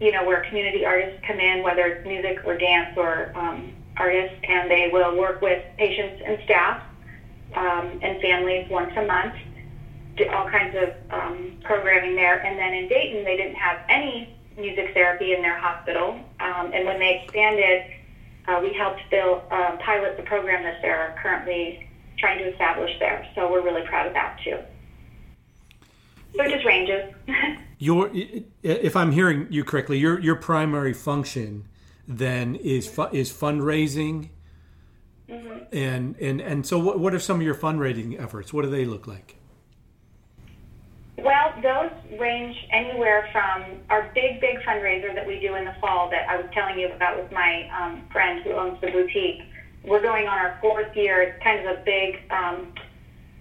you 0.00 0.12
know, 0.12 0.24
where 0.24 0.42
community 0.44 0.84
artists 0.84 1.20
come 1.26 1.38
in, 1.38 1.62
whether 1.62 1.86
it's 1.86 2.06
music 2.06 2.38
or 2.44 2.56
dance 2.56 2.96
or 2.96 3.32
um, 3.36 3.72
artists, 3.96 4.36
and 4.48 4.70
they 4.70 4.88
will 4.90 5.16
work 5.16 5.42
with 5.42 5.62
patients 5.76 6.22
and 6.24 6.38
staff 6.44 6.82
um, 7.54 8.00
and 8.02 8.20
families 8.20 8.66
once 8.70 8.92
a 8.96 9.04
month, 9.04 9.34
do 10.16 10.26
all 10.28 10.48
kinds 10.48 10.74
of 10.76 10.94
um, 11.10 11.58
programming 11.62 12.16
there. 12.16 12.38
And 12.44 12.58
then 12.58 12.72
in 12.72 12.88
Dayton, 12.88 13.24
they 13.24 13.36
didn't 13.36 13.56
have 13.56 13.78
any 13.88 14.34
music 14.56 14.92
therapy 14.94 15.34
in 15.34 15.42
their 15.42 15.58
hospital. 15.58 16.18
Um, 16.40 16.72
and 16.72 16.86
when 16.86 16.98
they 16.98 17.20
expanded, 17.22 17.92
uh, 18.48 18.58
we 18.62 18.72
helped 18.72 19.00
build, 19.10 19.42
uh, 19.50 19.76
pilot 19.84 20.16
the 20.16 20.22
program 20.22 20.62
that 20.62 20.80
they're 20.80 21.18
currently 21.22 21.88
trying 22.18 22.38
to 22.38 22.50
establish 22.50 22.90
there. 22.98 23.28
So 23.34 23.50
we're 23.50 23.62
really 23.62 23.86
proud 23.86 24.06
of 24.06 24.14
that 24.14 24.38
too. 24.42 24.58
So 26.36 26.42
it 26.42 26.50
just 26.50 26.64
ranges. 26.64 27.12
your 27.80 28.10
if 28.62 28.94
I'm 28.94 29.10
hearing 29.10 29.46
you 29.50 29.64
correctly, 29.64 29.98
your 29.98 30.20
your 30.20 30.36
primary 30.36 30.92
function 30.92 31.66
then 32.06 32.54
is 32.56 32.86
fu- 32.86 33.08
is 33.10 33.32
fundraising. 33.32 34.28
Mm-hmm. 35.28 35.74
And 35.74 36.16
and 36.20 36.40
and 36.42 36.66
so 36.66 36.78
what 36.78 37.00
what 37.00 37.14
are 37.14 37.18
some 37.18 37.36
of 37.36 37.42
your 37.42 37.54
fundraising 37.54 38.20
efforts? 38.20 38.52
What 38.52 38.62
do 38.62 38.70
they 38.70 38.84
look 38.84 39.06
like? 39.06 39.36
Well, 41.16 41.54
those 41.62 42.18
range 42.18 42.56
anywhere 42.70 43.28
from 43.32 43.64
our 43.88 44.10
big, 44.14 44.40
big 44.40 44.58
fundraiser 44.60 45.14
that 45.14 45.26
we 45.26 45.38
do 45.38 45.54
in 45.54 45.64
the 45.64 45.74
fall 45.80 46.08
that 46.10 46.28
I 46.28 46.36
was 46.36 46.46
telling 46.52 46.78
you 46.78 46.90
about 46.92 47.22
with 47.22 47.30
my 47.32 47.68
um, 47.78 48.02
friend 48.10 48.42
who 48.42 48.52
owns 48.52 48.80
the 48.80 48.90
boutique. 48.90 49.42
We're 49.84 50.02
going 50.02 50.28
on 50.28 50.38
our 50.38 50.58
fourth 50.60 50.94
year. 50.96 51.22
It's 51.22 51.42
kind 51.42 51.66
of 51.66 51.78
a 51.78 51.82
big 51.82 52.20
um, 52.30 52.72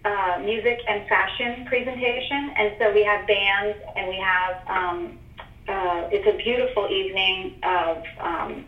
uh, 0.06 0.40
music 0.44 0.80
and 0.88 1.08
fashion 1.08 1.66
presentation, 1.66 2.52
and 2.58 2.74
so 2.80 2.94
we 2.94 3.04
have 3.04 3.28
bands 3.28 3.78
and 3.96 4.08
we 4.08 4.18
have 4.18 4.68
um, 4.68 5.20
uh, 5.68 6.10
it's 6.12 6.28
a 6.28 6.38
beautiful 6.44 6.88
evening 6.90 7.60
of 7.64 8.04
um, 8.20 8.66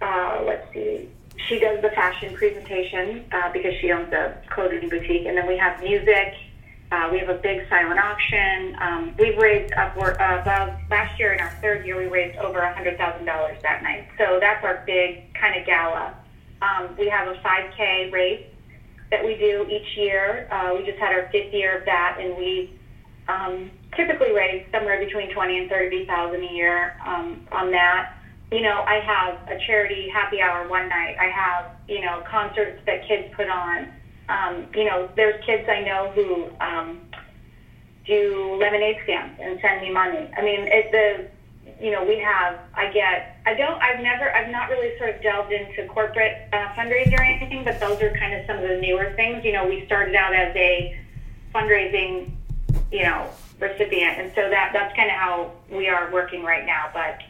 uh, 0.00 0.42
let's 0.44 0.72
see 0.72 1.08
she 1.48 1.58
does 1.58 1.80
the 1.82 1.90
fashion 1.90 2.34
presentation 2.34 3.24
uh, 3.32 3.52
because 3.52 3.74
she 3.80 3.90
owns 3.92 4.12
a 4.12 4.36
clothing 4.50 4.88
boutique, 4.88 5.26
and 5.26 5.36
then 5.36 5.46
we 5.46 5.56
have 5.56 5.82
music. 5.82 6.34
Uh, 6.92 7.08
we 7.12 7.18
have 7.18 7.28
a 7.28 7.34
big 7.34 7.68
silent 7.68 8.00
auction. 8.00 8.76
Um, 8.80 9.14
we've 9.18 9.38
raised 9.38 9.72
upward 9.74 10.16
uh, 10.20 10.38
above 10.40 10.74
last 10.90 11.18
year 11.20 11.32
in 11.32 11.40
our 11.40 11.50
third 11.62 11.86
year. 11.86 11.96
We 11.96 12.08
raised 12.08 12.36
over 12.38 12.58
a 12.58 12.74
hundred 12.74 12.98
thousand 12.98 13.26
dollars 13.26 13.58
that 13.62 13.82
night. 13.82 14.08
So 14.18 14.38
that's 14.40 14.64
our 14.64 14.82
big 14.86 15.32
kind 15.34 15.58
of 15.58 15.66
gala. 15.66 16.14
Um, 16.62 16.94
we 16.98 17.08
have 17.08 17.28
a 17.28 17.34
5K 17.36 18.12
race 18.12 18.44
that 19.10 19.24
we 19.24 19.36
do 19.36 19.66
each 19.68 19.96
year. 19.96 20.48
Uh, 20.50 20.74
we 20.76 20.84
just 20.84 20.98
had 20.98 21.12
our 21.12 21.28
fifth 21.32 21.52
year 21.52 21.78
of 21.78 21.84
that, 21.84 22.18
and 22.20 22.36
we 22.36 22.78
um, 23.28 23.70
typically 23.96 24.32
raise 24.32 24.64
somewhere 24.72 25.04
between 25.04 25.32
twenty 25.34 25.58
and 25.58 25.68
thirty 25.68 26.06
thousand 26.06 26.42
a 26.42 26.52
year 26.52 26.96
um, 27.04 27.46
on 27.52 27.70
that. 27.72 28.14
You 28.52 28.62
know, 28.62 28.82
I 28.86 29.00
have 29.00 29.48
a 29.48 29.60
charity 29.66 30.08
happy 30.12 30.40
hour 30.40 30.68
one 30.68 30.88
night. 30.88 31.16
I 31.18 31.28
have 31.28 31.70
you 31.88 32.00
know 32.00 32.22
concerts 32.30 32.80
that 32.86 33.06
kids 33.06 33.32
put 33.34 33.48
on. 33.48 33.88
Um, 34.28 34.66
you 34.74 34.84
know, 34.84 35.08
there's 35.16 35.42
kids 35.44 35.68
I 35.68 35.80
know 35.82 36.12
who 36.14 36.50
um, 36.64 37.00
do 38.06 38.56
lemonade 38.60 38.96
stands 39.04 39.40
and 39.42 39.58
send 39.60 39.82
me 39.82 39.90
money. 39.90 40.30
I 40.36 40.42
mean, 40.42 40.60
it, 40.66 40.90
the 40.92 41.28
you 41.80 41.90
know, 41.90 42.04
we 42.04 42.18
have, 42.18 42.58
I 42.74 42.92
get, 42.92 43.40
I 43.46 43.54
don't, 43.54 43.80
I've 43.82 44.00
never, 44.00 44.30
I've 44.34 44.50
not 44.50 44.68
really 44.68 44.96
sort 44.98 45.16
of 45.16 45.22
delved 45.22 45.52
into 45.52 45.86
corporate 45.86 46.48
uh, 46.52 46.68
fundraising 46.74 47.18
or 47.18 47.22
anything, 47.22 47.64
but 47.64 47.80
those 47.80 48.00
are 48.02 48.10
kind 48.16 48.34
of 48.34 48.46
some 48.46 48.58
of 48.58 48.68
the 48.68 48.76
newer 48.80 49.12
things. 49.16 49.44
You 49.44 49.52
know, 49.52 49.66
we 49.66 49.86
started 49.86 50.14
out 50.14 50.34
as 50.34 50.54
a 50.54 50.98
fundraising, 51.54 52.32
you 52.92 53.04
know, 53.04 53.30
recipient, 53.58 54.18
and 54.18 54.32
so 54.34 54.50
that 54.50 54.70
that's 54.72 54.94
kind 54.94 55.10
of 55.10 55.16
how 55.16 55.52
we 55.70 55.88
are 55.88 56.10
working 56.12 56.42
right 56.42 56.66
now. 56.66 56.90
But 56.92 57.22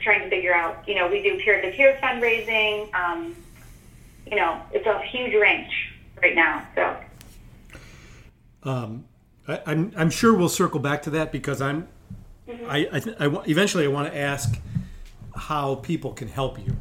trying 0.00 0.20
to 0.22 0.30
figure 0.30 0.54
out, 0.54 0.86
you 0.88 0.94
know, 0.94 1.08
we 1.08 1.22
do 1.22 1.38
peer-to-peer 1.38 1.98
fundraising. 2.02 2.92
Um, 2.94 3.36
you 4.26 4.36
know, 4.36 4.60
it's 4.72 4.86
a 4.86 5.00
huge 5.02 5.34
range 5.34 5.72
right 6.22 6.34
now. 6.34 6.66
So. 6.74 6.96
Um, 8.64 9.04
I, 9.48 9.60
I'm 9.66 9.92
I'm 9.96 10.10
sure 10.10 10.34
we'll 10.34 10.48
circle 10.48 10.78
back 10.78 11.02
to 11.02 11.10
that 11.10 11.32
because 11.32 11.60
I'm 11.60 11.88
I, 12.48 12.88
I, 12.92 13.00
th- 13.00 13.16
I 13.18 13.24
w- 13.24 13.42
eventually 13.46 13.84
I 13.84 13.88
want 13.88 14.12
to 14.12 14.18
ask 14.18 14.60
how 15.36 15.76
people 15.76 16.12
can 16.12 16.28
help 16.28 16.58
you. 16.58 16.76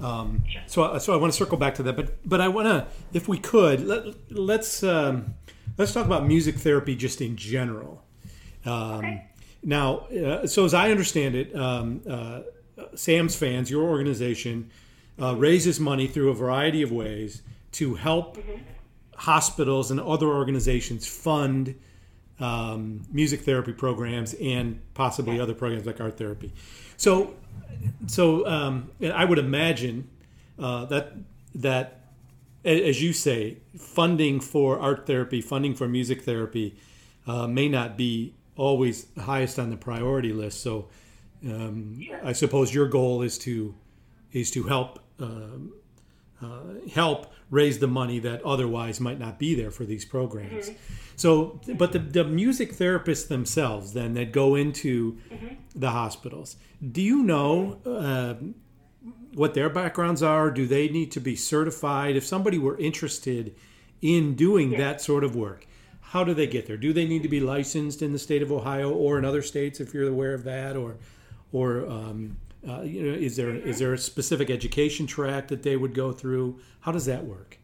Um, 0.00 0.44
so, 0.66 0.98
so 0.98 1.12
I 1.12 1.16
want 1.16 1.32
to 1.32 1.36
circle 1.36 1.58
back 1.58 1.74
to 1.76 1.82
that, 1.84 1.96
but 1.96 2.16
but 2.28 2.40
I 2.40 2.48
want 2.48 2.66
to, 2.66 2.86
if 3.12 3.28
we 3.28 3.38
could, 3.38 3.86
let, 3.86 4.04
let's 4.30 4.82
um, 4.82 5.34
let's 5.78 5.92
talk 5.92 6.06
about 6.06 6.26
music 6.26 6.56
therapy 6.56 6.96
just 6.96 7.20
in 7.20 7.36
general. 7.36 8.02
Um, 8.64 8.72
okay. 8.72 9.26
Now, 9.62 9.98
uh, 10.08 10.46
so 10.46 10.64
as 10.64 10.74
I 10.74 10.90
understand 10.90 11.34
it, 11.34 11.54
um, 11.54 12.00
uh, 12.08 12.40
Sam's 12.94 13.36
fans, 13.36 13.70
your 13.70 13.84
organization, 13.84 14.70
uh, 15.20 15.36
raises 15.36 15.78
money 15.78 16.08
through 16.08 16.30
a 16.30 16.34
variety 16.34 16.82
of 16.82 16.90
ways 16.90 17.42
to 17.72 17.94
help 17.94 18.38
mm-hmm. 18.38 18.60
hospitals 19.14 19.90
and 19.90 20.00
other 20.00 20.26
organizations 20.26 21.06
fund 21.06 21.76
um, 22.42 23.02
music 23.12 23.42
therapy 23.42 23.72
programs 23.72 24.34
and 24.34 24.80
possibly 24.94 25.38
other 25.38 25.54
programs 25.54 25.86
like 25.86 26.00
art 26.00 26.18
therapy. 26.18 26.52
So, 26.96 27.34
so 28.08 28.46
um, 28.46 28.90
I 29.02 29.24
would 29.24 29.38
imagine 29.38 30.08
uh, 30.58 30.86
that 30.86 31.12
that 31.54 32.00
as 32.64 33.02
you 33.02 33.12
say, 33.12 33.58
funding 33.76 34.40
for 34.40 34.78
art 34.78 35.06
therapy, 35.06 35.40
funding 35.40 35.74
for 35.74 35.88
music 35.88 36.22
therapy, 36.22 36.76
uh, 37.26 37.46
may 37.46 37.68
not 37.68 37.96
be 37.96 38.34
always 38.56 39.06
highest 39.18 39.58
on 39.58 39.70
the 39.70 39.76
priority 39.76 40.32
list. 40.32 40.60
So, 40.60 40.88
um, 41.44 42.00
I 42.24 42.32
suppose 42.32 42.74
your 42.74 42.88
goal 42.88 43.22
is 43.22 43.38
to 43.38 43.74
is 44.32 44.50
to 44.52 44.64
help 44.64 44.98
um, 45.20 45.72
uh, 46.42 46.88
help 46.90 47.32
raise 47.50 47.78
the 47.78 47.86
money 47.86 48.18
that 48.18 48.42
otherwise 48.42 49.00
might 49.00 49.18
not 49.18 49.38
be 49.38 49.54
there 49.54 49.70
for 49.70 49.84
these 49.84 50.04
programs. 50.04 50.70
Mm-hmm. 50.70 50.94
So, 51.16 51.60
but 51.76 51.92
the, 51.92 51.98
the 51.98 52.24
music 52.24 52.74
therapists 52.74 53.28
themselves, 53.28 53.92
then 53.92 54.14
that 54.14 54.32
go 54.32 54.54
into 54.54 55.18
mm-hmm. 55.30 55.54
the 55.74 55.90
hospitals, 55.90 56.56
do 56.80 57.02
you 57.02 57.22
know 57.22 57.78
uh, 57.84 58.34
what 59.34 59.54
their 59.54 59.70
backgrounds 59.70 60.22
are? 60.22 60.50
Do 60.50 60.66
they 60.66 60.88
need 60.88 61.12
to 61.12 61.20
be 61.20 61.36
certified? 61.36 62.16
If 62.16 62.24
somebody 62.24 62.58
were 62.58 62.78
interested 62.78 63.54
in 64.00 64.34
doing 64.34 64.72
yeah. 64.72 64.78
that 64.78 65.00
sort 65.00 65.22
of 65.22 65.36
work, 65.36 65.66
how 66.00 66.24
do 66.24 66.34
they 66.34 66.46
get 66.46 66.66
there? 66.66 66.76
Do 66.76 66.92
they 66.92 67.06
need 67.06 67.22
to 67.22 67.28
be 67.28 67.40
licensed 67.40 68.02
in 68.02 68.12
the 68.12 68.18
state 68.18 68.42
of 68.42 68.50
Ohio 68.50 68.90
or 68.90 69.18
in 69.18 69.24
other 69.24 69.42
states 69.42 69.80
if 69.80 69.94
you're 69.94 70.08
aware 70.08 70.34
of 70.34 70.44
that, 70.44 70.76
or, 70.76 70.96
or 71.52 71.88
um, 71.88 72.36
uh, 72.68 72.82
you 72.82 73.02
know, 73.02 73.18
is 73.18 73.36
there 73.36 73.48
mm-hmm. 73.48 73.68
is 73.68 73.78
there 73.78 73.92
a 73.92 73.98
specific 73.98 74.50
education 74.50 75.06
track 75.06 75.48
that 75.48 75.62
they 75.62 75.76
would 75.76 75.94
go 75.94 76.12
through? 76.12 76.60
How 76.80 76.92
does 76.92 77.06
that 77.06 77.24
work? 77.24 77.58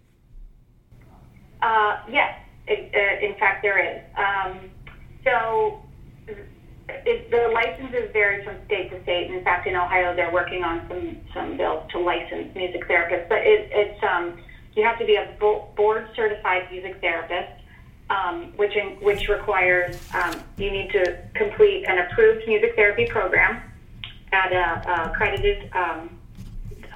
Uh, 1.62 1.98
yes, 2.10 2.38
it, 2.66 2.92
uh, 2.94 3.26
in 3.26 3.38
fact, 3.38 3.62
there 3.62 3.78
is. 3.78 4.02
Um, 4.16 4.70
so 5.24 5.82
it, 6.88 7.30
the 7.30 7.50
licenses 7.52 8.10
vary 8.12 8.44
from 8.44 8.56
state 8.66 8.90
to 8.90 9.02
state. 9.02 9.30
In 9.30 9.42
fact, 9.44 9.66
in 9.66 9.76
Ohio, 9.76 10.16
they're 10.16 10.32
working 10.32 10.64
on 10.64 10.84
some 10.88 11.16
some 11.32 11.56
bills 11.56 11.88
to 11.92 12.00
license 12.00 12.54
music 12.56 12.88
therapists. 12.88 13.28
But 13.28 13.38
it, 13.38 13.70
it's 13.72 14.02
um, 14.02 14.36
you 14.74 14.84
have 14.84 14.98
to 14.98 15.04
be 15.04 15.14
a 15.14 15.36
board 15.76 16.08
certified 16.16 16.70
music 16.72 17.00
therapist. 17.00 17.52
Um, 18.10 18.54
which 18.56 18.74
in, 18.74 18.92
which 19.02 19.28
requires 19.28 19.94
um, 20.14 20.42
you 20.56 20.70
need 20.70 20.90
to 20.92 21.18
complete 21.34 21.84
an 21.86 21.98
approved 21.98 22.48
music 22.48 22.74
therapy 22.74 23.04
program 23.04 23.60
at 24.32 24.52
a, 24.52 25.10
accredited 25.10 25.70
um, 25.74 26.18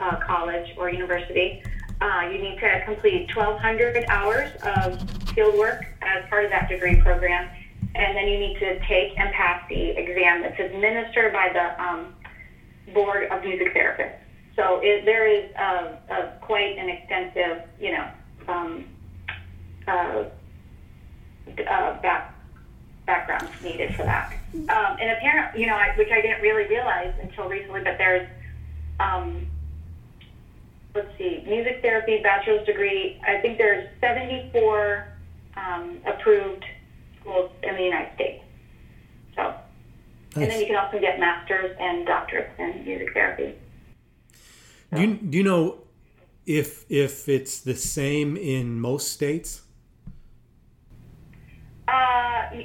uh, 0.00 0.16
college 0.16 0.74
or 0.76 0.90
university. 0.90 1.62
Uh, 2.00 2.28
you 2.32 2.38
need 2.38 2.58
to 2.58 2.82
complete 2.84 3.34
1,200 3.34 4.04
hours 4.08 4.50
of 4.62 5.00
field 5.30 5.56
work 5.56 5.84
as 6.02 6.28
part 6.28 6.44
of 6.44 6.50
that 6.50 6.68
degree 6.68 7.00
program, 7.00 7.48
and 7.94 8.16
then 8.16 8.26
you 8.26 8.38
need 8.38 8.58
to 8.58 8.78
take 8.86 9.18
and 9.18 9.32
pass 9.32 9.62
the 9.68 9.90
exam 9.90 10.42
that's 10.42 10.58
administered 10.58 11.32
by 11.32 11.48
the 11.52 11.82
um, 11.82 12.14
Board 12.92 13.30
of 13.30 13.44
Music 13.44 13.74
Therapists. 13.74 14.16
So 14.56 14.80
it, 14.82 15.04
there 15.04 15.26
is 15.26 15.50
a, 15.56 15.98
a 16.10 16.32
quite 16.40 16.76
an 16.76 16.88
extensive, 16.88 17.62
you 17.80 17.92
know, 17.92 18.10
um, 18.48 18.84
uh, 19.86 20.24
uh, 21.48 22.00
back, 22.02 22.31
background 23.06 23.48
needed 23.62 23.94
for 23.94 24.04
that. 24.04 24.32
Um, 24.54 24.96
and 25.00 25.10
apparently, 25.10 25.60
you 25.60 25.66
know, 25.66 25.74
I, 25.74 25.94
which 25.96 26.10
I 26.10 26.20
didn't 26.20 26.42
really 26.42 26.68
realize 26.68 27.14
until 27.20 27.48
recently, 27.48 27.82
but 27.82 27.98
there's, 27.98 28.28
um, 29.00 29.46
let's 30.94 31.08
see, 31.18 31.42
music 31.46 31.80
therapy 31.82 32.20
bachelor's 32.22 32.64
degree. 32.66 33.20
I 33.26 33.38
think 33.38 33.58
there's 33.58 33.88
74 34.00 35.08
um, 35.56 35.98
approved 36.06 36.64
schools 37.20 37.50
in 37.62 37.74
the 37.76 37.82
United 37.82 38.14
States. 38.14 38.44
So, 39.36 39.42
nice. 39.42 39.56
and 40.36 40.50
then 40.50 40.60
you 40.60 40.66
can 40.66 40.76
also 40.76 41.00
get 41.00 41.18
masters 41.18 41.76
and 41.80 42.06
doctorates 42.06 42.58
in 42.58 42.84
music 42.84 43.14
therapy. 43.14 43.54
So. 44.90 44.96
Do 44.98 45.02
you, 45.02 45.14
do 45.14 45.38
you 45.38 45.44
know 45.44 45.78
if 46.44 46.84
if 46.90 47.28
it's 47.28 47.60
the 47.60 47.74
same 47.74 48.36
in 48.36 48.80
most 48.80 49.12
states? 49.12 49.61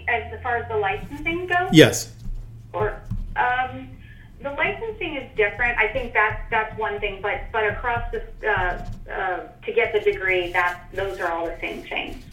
As 0.07 0.41
far 0.41 0.57
as 0.57 0.67
the 0.69 0.77
licensing 0.77 1.47
goes? 1.47 1.69
Yes. 1.71 2.13
Or 2.73 3.01
um, 3.35 3.89
the 4.41 4.51
licensing 4.51 5.15
is 5.15 5.29
different. 5.35 5.77
I 5.77 5.87
think 5.87 6.13
that's 6.13 6.41
that's 6.51 6.77
one 6.77 6.99
thing, 6.99 7.21
but 7.21 7.41
but 7.51 7.65
across 7.65 8.11
the 8.11 8.23
uh, 8.47 8.85
uh, 9.11 9.39
to 9.65 9.73
get 9.73 9.93
the 9.93 9.99
degree, 9.99 10.51
that 10.51 10.89
those 10.93 11.19
are 11.19 11.31
all 11.31 11.45
the 11.45 11.57
same 11.59 11.81
things. 11.83 12.23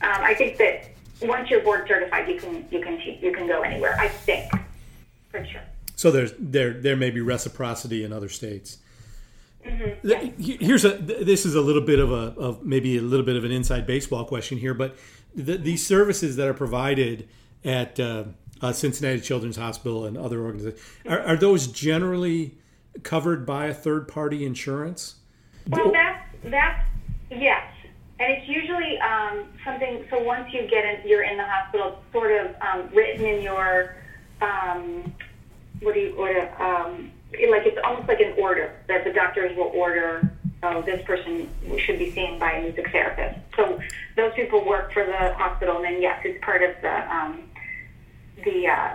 Um, 0.00 0.20
I 0.20 0.34
think 0.34 0.58
that 0.58 0.90
once 1.22 1.50
you're 1.50 1.62
board 1.62 1.88
certified, 1.88 2.28
you 2.28 2.38
can 2.38 2.66
you 2.70 2.80
can 2.80 3.00
you 3.20 3.32
can 3.32 3.46
go 3.46 3.62
anywhere. 3.62 3.96
I 3.98 4.08
think 4.08 4.52
for 5.30 5.44
sure. 5.44 5.62
So 5.96 6.10
there's 6.10 6.32
there 6.38 6.74
there 6.74 6.96
may 6.96 7.10
be 7.10 7.20
reciprocity 7.20 8.04
in 8.04 8.12
other 8.12 8.28
states. 8.28 8.78
Mm-hmm. 9.66 10.40
Here's 10.40 10.84
a 10.84 10.90
this 10.90 11.44
is 11.44 11.54
a 11.54 11.60
little 11.60 11.82
bit 11.82 11.98
of 11.98 12.12
a 12.12 12.34
of 12.38 12.64
maybe 12.64 12.98
a 12.98 13.02
little 13.02 13.26
bit 13.26 13.36
of 13.36 13.44
an 13.44 13.50
inside 13.50 13.86
baseball 13.86 14.24
question 14.24 14.58
here, 14.58 14.74
but 14.74 14.96
the, 15.34 15.56
these 15.56 15.86
services 15.86 16.36
that 16.36 16.48
are 16.48 16.54
provided 16.54 17.28
at 17.64 17.98
uh, 18.00 18.24
uh, 18.60 18.72
Cincinnati 18.72 19.20
Children's 19.20 19.56
Hospital 19.56 20.04
and 20.06 20.16
other 20.16 20.42
organizations 20.42 20.80
are, 21.06 21.20
are, 21.20 21.36
those 21.36 21.66
generally 21.66 22.58
covered 23.02 23.46
by 23.46 23.66
a 23.66 23.74
third 23.74 24.08
party 24.08 24.44
insurance? 24.44 25.16
Well, 25.68 25.92
that's 25.92 26.24
that's 26.44 26.84
yes, 27.30 27.62
and 28.18 28.32
it's 28.32 28.48
usually 28.48 28.98
um, 28.98 29.44
something. 29.64 30.04
So 30.10 30.22
once 30.22 30.52
you 30.52 30.62
get 30.62 30.84
in, 30.84 31.08
you're 31.08 31.22
in 31.22 31.36
the 31.36 31.44
hospital, 31.44 32.02
sort 32.12 32.32
of 32.32 32.54
um, 32.60 32.88
written 32.94 33.24
in 33.24 33.42
your 33.42 33.96
um, 34.40 35.12
what 35.80 35.94
do 35.94 36.00
you 36.00 36.14
order? 36.16 36.50
Um, 36.60 37.12
like 37.32 37.66
it's 37.66 37.78
almost 37.84 38.08
like 38.08 38.20
an 38.20 38.34
order 38.38 38.74
that 38.88 39.04
the 39.04 39.12
doctors 39.12 39.56
will 39.56 39.70
order 39.74 40.30
oh, 40.62 40.82
this 40.82 41.04
person 41.06 41.48
should 41.78 41.98
be 41.98 42.10
seen 42.12 42.38
by 42.38 42.52
a 42.52 42.62
music 42.62 42.90
therapist. 42.90 43.38
So 43.56 43.80
those 44.16 44.32
people 44.34 44.64
work 44.64 44.92
for 44.92 45.04
the 45.04 45.34
hospital, 45.34 45.76
and 45.76 45.84
then 45.84 46.02
yes, 46.02 46.20
it's 46.24 46.42
part 46.44 46.62
of 46.62 46.74
the 46.82 47.14
um, 47.14 47.42
the 48.44 48.68
uh, 48.68 48.94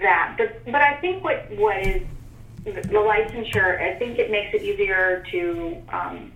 that. 0.00 0.34
But 0.36 0.64
but 0.64 0.80
I 0.80 0.96
think 1.00 1.22
what 1.24 1.50
what 1.52 1.78
is 1.86 2.02
the 2.64 2.72
licensure, 2.72 3.80
I 3.80 3.98
think 3.98 4.18
it 4.18 4.30
makes 4.30 4.54
it 4.54 4.62
easier 4.62 5.24
to 5.30 5.82
um, 5.88 6.32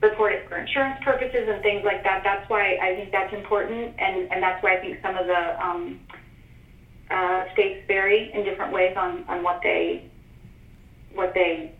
report 0.00 0.32
it 0.32 0.48
for 0.48 0.56
insurance 0.56 1.00
purposes 1.04 1.48
and 1.48 1.62
things 1.62 1.84
like 1.84 2.02
that. 2.04 2.22
That's 2.22 2.48
why 2.48 2.78
I 2.80 2.94
think 2.94 3.10
that's 3.10 3.32
important, 3.34 3.94
and, 3.98 4.32
and 4.32 4.42
that's 4.42 4.62
why 4.62 4.76
I 4.76 4.80
think 4.80 4.98
some 5.02 5.16
of 5.16 5.26
the 5.26 5.66
um, 5.66 6.00
uh, 7.10 7.52
states 7.52 7.84
vary 7.86 8.32
in 8.32 8.44
different 8.44 8.72
ways 8.72 8.96
on, 8.96 9.24
on 9.28 9.42
what 9.42 9.60
they 9.62 10.08
what 11.14 11.34
they 11.34 11.74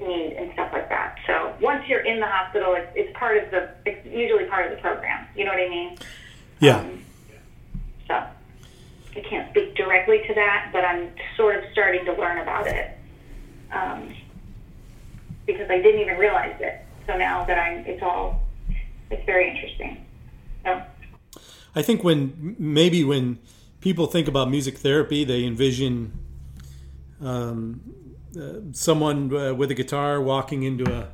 need 0.00 0.32
and 0.32 0.52
stuff 0.52 0.70
like 0.72 0.88
that. 0.88 1.18
So 1.26 1.54
once 1.60 1.86
you're 1.88 2.04
in 2.04 2.20
the 2.20 2.26
hospital, 2.26 2.74
it's, 2.74 2.90
it's 2.94 3.16
part 3.18 3.42
of 3.42 3.50
the 3.50 3.70
it's 3.84 4.06
usually 4.06 4.44
part 4.44 4.70
of 4.70 4.76
the 4.76 4.80
program. 4.82 5.26
You 5.36 5.44
know 5.44 5.50
what 5.52 5.60
I 5.60 5.68
mean? 5.68 5.98
Yeah. 6.60 6.78
Um, 6.78 7.04
so 8.08 8.14
I 8.14 9.20
can't 9.20 9.50
speak 9.50 9.74
directly 9.74 10.22
to 10.26 10.34
that, 10.34 10.70
but 10.72 10.84
I'm 10.84 11.10
sort 11.36 11.56
of 11.56 11.64
starting 11.72 12.04
to 12.04 12.12
learn 12.12 12.38
about 12.38 12.66
it 12.66 12.96
um, 13.72 14.14
because 15.46 15.70
I 15.70 15.80
didn't 15.80 16.00
even 16.00 16.18
realize 16.18 16.56
it. 16.60 16.84
So 17.06 17.16
now 17.16 17.44
that 17.44 17.58
I'm, 17.58 17.78
it's 17.86 18.02
all, 18.02 18.42
it's 19.10 19.24
very 19.24 19.50
interesting. 19.50 20.04
So. 20.64 20.82
I 21.74 21.82
think 21.82 22.02
when 22.02 22.56
maybe 22.58 23.04
when 23.04 23.38
people 23.80 24.06
think 24.06 24.28
about 24.28 24.50
music 24.50 24.78
therapy, 24.78 25.24
they 25.24 25.44
envision 25.44 26.12
um, 27.20 27.80
uh, 28.38 28.72
someone 28.72 29.34
uh, 29.34 29.54
with 29.54 29.70
a 29.70 29.74
guitar 29.74 30.20
walking 30.20 30.62
into 30.62 30.90
a 30.92 31.08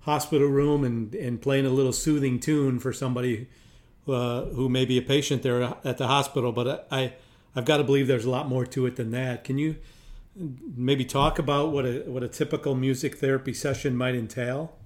hospital 0.00 0.48
room 0.48 0.84
and, 0.84 1.14
and 1.14 1.40
playing 1.40 1.66
a 1.66 1.70
little 1.70 1.92
soothing 1.92 2.40
tune 2.40 2.78
for 2.78 2.92
somebody 2.92 3.48
uh, 4.06 4.44
who 4.46 4.68
may 4.68 4.84
be 4.84 4.96
a 4.96 5.02
patient 5.02 5.42
there 5.42 5.62
at 5.84 5.98
the 5.98 6.06
hospital. 6.06 6.52
But 6.52 6.86
I, 6.90 7.12
I've 7.54 7.64
got 7.64 7.78
to 7.78 7.84
believe 7.84 8.06
there's 8.06 8.24
a 8.24 8.30
lot 8.30 8.48
more 8.48 8.64
to 8.66 8.86
it 8.86 8.96
than 8.96 9.10
that. 9.10 9.44
Can 9.44 9.58
you 9.58 9.76
maybe 10.76 11.04
talk 11.04 11.38
about 11.38 11.72
what 11.72 11.84
a 11.84 12.04
what 12.06 12.22
a 12.22 12.28
typical 12.28 12.74
music 12.74 13.16
therapy 13.16 13.52
session 13.52 13.96
might 13.96 14.14
entail? 14.14 14.76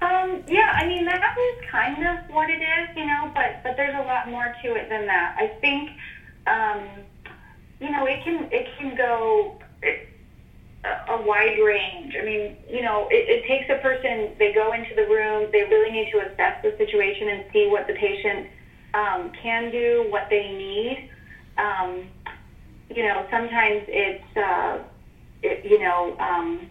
Um, 0.00 0.42
yeah, 0.46 0.72
I 0.74 0.86
mean 0.86 1.04
that 1.06 1.36
is 1.38 1.70
kind 1.70 2.06
of 2.06 2.34
what 2.34 2.50
it 2.50 2.60
is, 2.60 2.96
you 2.96 3.06
know, 3.06 3.30
but 3.34 3.62
but 3.62 3.76
there's 3.76 3.94
a 3.94 4.06
lot 4.06 4.28
more 4.28 4.54
to 4.62 4.74
it 4.74 4.88
than 4.88 5.06
that. 5.06 5.36
I 5.38 5.46
think, 5.60 5.90
um, 6.46 6.86
you 7.80 7.90
know, 7.90 8.06
it 8.06 8.22
can 8.24 8.48
it 8.52 8.68
can 8.78 8.96
go 8.96 9.58
a, 10.84 11.22
wide 11.22 11.58
range. 11.64 12.16
I 12.20 12.24
mean, 12.24 12.56
you 12.68 12.82
know, 12.82 13.06
it, 13.10 13.28
it 13.28 13.46
takes 13.46 13.70
a 13.70 13.80
person. 13.80 14.34
They 14.38 14.52
go 14.52 14.72
into 14.72 14.94
the 14.94 15.06
room. 15.06 15.48
They 15.52 15.62
really 15.62 15.90
need 15.90 16.10
to 16.12 16.18
assess 16.18 16.60
the 16.62 16.74
situation 16.76 17.28
and 17.28 17.44
see 17.52 17.66
what 17.66 17.86
the 17.86 17.94
patient 17.94 18.48
um, 18.94 19.30
can 19.40 19.70
do, 19.70 20.06
what 20.08 20.26
they 20.28 20.50
need. 20.50 21.08
Um, 21.56 22.08
you 22.90 23.02
know, 23.02 23.26
sometimes 23.30 23.84
it's, 23.88 24.36
uh, 24.36 24.78
it, 25.42 25.64
you 25.64 25.78
know, 25.78 26.16
um, 26.18 26.68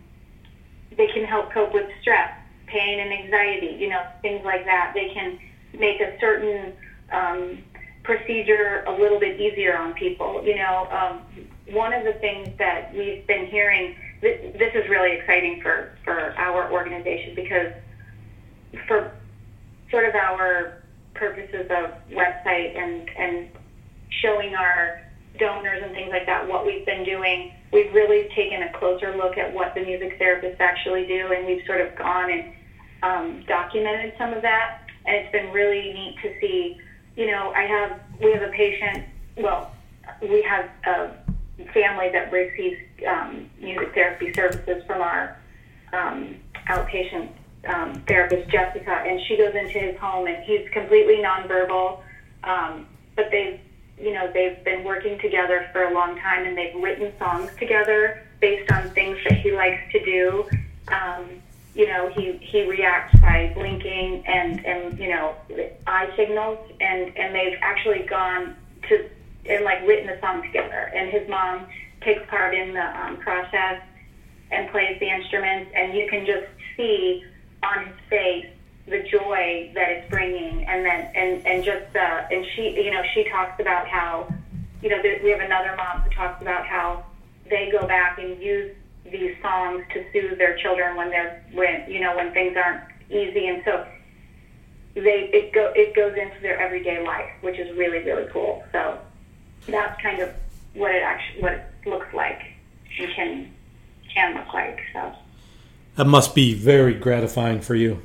they 0.98 1.08
can 1.08 1.24
help 1.24 1.52
cope 1.52 1.74
with 1.74 1.90
stress, 2.02 2.32
pain, 2.68 3.00
and 3.00 3.12
anxiety, 3.12 3.78
you 3.80 3.88
know, 3.90 4.06
things 4.22 4.42
like 4.44 4.66
that. 4.66 4.92
They 4.94 5.10
can 5.14 5.40
make 5.78 6.02
a 6.02 6.20
certain 6.20 6.74
um, 7.12 7.64
procedure 8.04 8.84
a 8.88 8.92
little 8.92 9.20
bit 9.20 9.40
easier 9.40 9.78
on 9.78 9.94
people. 9.94 10.44
You 10.44 10.56
know, 10.56 10.88
um, 10.92 11.48
one 11.70 11.94
of 11.94 12.04
the 12.04 12.14
things 12.14 12.50
that 12.58 12.94
we've 12.94 13.26
been 13.28 13.46
hearing, 13.48 13.96
this, 14.22 14.40
this 14.58 14.74
is 14.76 14.90
really 14.90 15.18
exciting 15.18 15.62
for, 15.62 15.92
for 16.04 16.34
our 16.38 16.72
organization 16.72 17.36
because 17.36 17.72
for 18.88 19.12
sort 19.90 20.06
of 20.06 20.16
our 20.16 20.82
purposes 21.14 21.68
of 21.70 21.92
website 22.12 22.78
and, 22.78 23.10
and 23.18 23.50
showing 24.10 24.56
our 24.56 25.02
donors 25.40 25.82
and 25.84 25.94
things 25.94 26.10
like 26.10 26.26
that, 26.26 26.48
what 26.48 26.66
we've 26.66 26.86
been 26.86 27.04
doing, 27.04 27.52
we've 27.72 27.94
really 27.94 28.30
taken 28.36 28.64
a 28.64 28.72
closer 28.78 29.16
look 29.16 29.38
at 29.38 29.54
what 29.54 29.74
the 29.76 29.82
music 29.82 30.20
therapists 30.20 30.60
actually 30.60 31.06
do, 31.06 31.32
and 31.32 31.46
we've 31.46 31.66
sort 31.66 31.82
of 31.82 31.96
gone 31.96 32.30
and 32.30 32.54
um, 33.04 33.44
documented 33.48 34.14
some 34.18 34.34
of 34.34 34.42
that. 34.42 34.82
And 35.06 35.16
it's 35.16 35.32
been 35.32 35.52
really 35.52 35.94
neat 35.94 36.16
to 36.22 36.40
see. 36.40 36.78
You 37.16 37.28
know, 37.28 37.52
I 37.56 37.64
have 37.64 38.00
we 38.22 38.32
have 38.34 38.44
a 38.44 38.52
patient. 38.52 39.06
Well, 39.38 39.72
we 40.22 40.42
have 40.44 40.70
a 40.86 41.12
family 41.74 42.10
that 42.10 42.32
receives 42.32 42.82
um, 43.08 43.50
music 43.60 43.94
therapy 43.94 44.34
services 44.34 44.84
from 44.86 45.02
our 45.02 45.38
um, 45.94 46.36
outpatient 46.68 47.30
um, 47.68 48.02
therapist 48.08 48.50
Jessica, 48.50 49.04
and 49.06 49.22
she 49.28 49.38
goes 49.38 49.54
into 49.56 49.80
his 49.80 49.98
home, 49.98 50.28
and 50.28 50.44
he's 50.44 50.68
completely 50.70 51.18
nonverbal. 51.18 52.00
Um, 52.44 52.88
but 53.16 53.30
they've 53.30 53.60
you 54.02 54.14
know, 54.14 54.32
they've 54.34 54.62
been 54.64 54.84
working 54.84 55.20
together 55.20 55.70
for 55.72 55.84
a 55.84 55.94
long 55.94 56.18
time 56.18 56.46
and 56.46 56.58
they've 56.58 56.76
written 56.76 57.14
songs 57.20 57.52
together 57.58 58.24
based 58.40 58.72
on 58.72 58.90
things 58.92 59.18
that 59.24 59.40
he 59.40 59.52
likes 59.52 59.80
to 59.92 60.04
do. 60.04 60.50
Um, 60.88 61.30
you 61.76 61.88
know, 61.88 62.10
he, 62.10 62.34
he 62.38 62.68
reacts 62.68 63.18
by 63.20 63.52
blinking 63.54 64.26
and, 64.28 64.66
and, 64.66 64.98
you 65.00 65.10
know, 65.10 65.36
eye 65.88 66.12
signals 66.16 66.58
and, 66.82 67.16
and 67.16 67.34
they've 67.34 67.58
actually 67.62 68.00
gone 68.00 68.56
to, 68.90 69.08
and 69.48 69.64
like 69.64 69.86
written 69.88 70.10
a 70.10 70.20
song 70.20 70.42
together. 70.42 70.92
And 70.96 71.10
his 71.10 71.28
mom 71.30 71.68
takes 72.02 72.22
part 72.30 72.54
in 72.54 72.74
the 72.74 73.02
um, 73.02 73.18
process 73.18 73.82
and 74.52 74.70
plays 74.70 75.00
the 75.00 75.10
instruments 75.10 75.72
and 75.76 75.94
you 75.94 76.08
can 76.10 76.26
just 76.26 76.46
see 76.76 77.24
on 77.64 77.86
his 77.86 77.96
face 78.10 78.48
the 78.88 79.00
joy 79.04 79.72
that 79.74 79.90
it's 79.90 80.10
bringing, 80.10 80.66
and 80.66 80.86
then 80.86 81.10
and 81.16 81.46
and 81.46 81.64
just 81.64 81.96
uh, 81.96 82.28
and 82.32 82.46
she, 82.56 82.84
you 82.84 82.92
know, 82.92 83.02
she 83.14 83.24
talks 83.30 83.60
about 83.60 83.88
how, 83.88 84.28
you 84.82 84.90
know, 84.90 85.02
there, 85.02 85.20
we 85.24 85.30
have 85.30 85.40
another 85.40 85.76
mom 85.76 86.02
who 86.02 86.10
talks 86.12 86.42
about 86.42 86.66
how 86.66 87.04
they 87.50 87.70
go 87.72 87.86
back 87.88 88.20
and 88.20 88.42
use 88.42 88.76
these 89.06 89.36
songs 89.42 89.84
to 89.94 90.04
soothe 90.12 90.38
their 90.38 90.58
children 90.58 90.96
when 90.96 91.10
they're 91.10 91.44
when 91.54 91.90
you 91.90 92.00
know 92.00 92.16
when 92.16 92.32
things 92.34 92.56
aren't 92.58 92.84
easy, 93.10 93.48
and 93.48 93.62
so 93.66 93.86
they 94.96 95.30
it 95.32 95.54
go 95.54 95.72
it 95.76 95.96
goes 95.96 96.16
into 96.18 96.40
their 96.42 96.60
everyday 96.60 97.04
life, 97.04 97.32
which 97.42 97.60
is 97.60 97.76
really 97.78 98.00
really 98.00 98.28
cool. 98.32 98.64
So 98.72 99.00
that's 99.68 100.02
kind 100.02 100.20
of 100.22 100.30
what 100.74 100.94
it 100.94 101.04
actually 101.04 101.42
what 101.42 101.54
it 101.54 101.64
looks 101.86 102.14
like 102.14 102.42
and 103.00 103.14
can 103.14 103.54
can 104.14 104.36
look 104.36 104.54
like. 104.54 104.80
So 104.94 105.14
that 105.96 106.06
must 106.06 106.36
be 106.36 106.54
very 106.54 106.94
gratifying 106.94 107.62
for 107.62 107.76
you. 107.76 108.02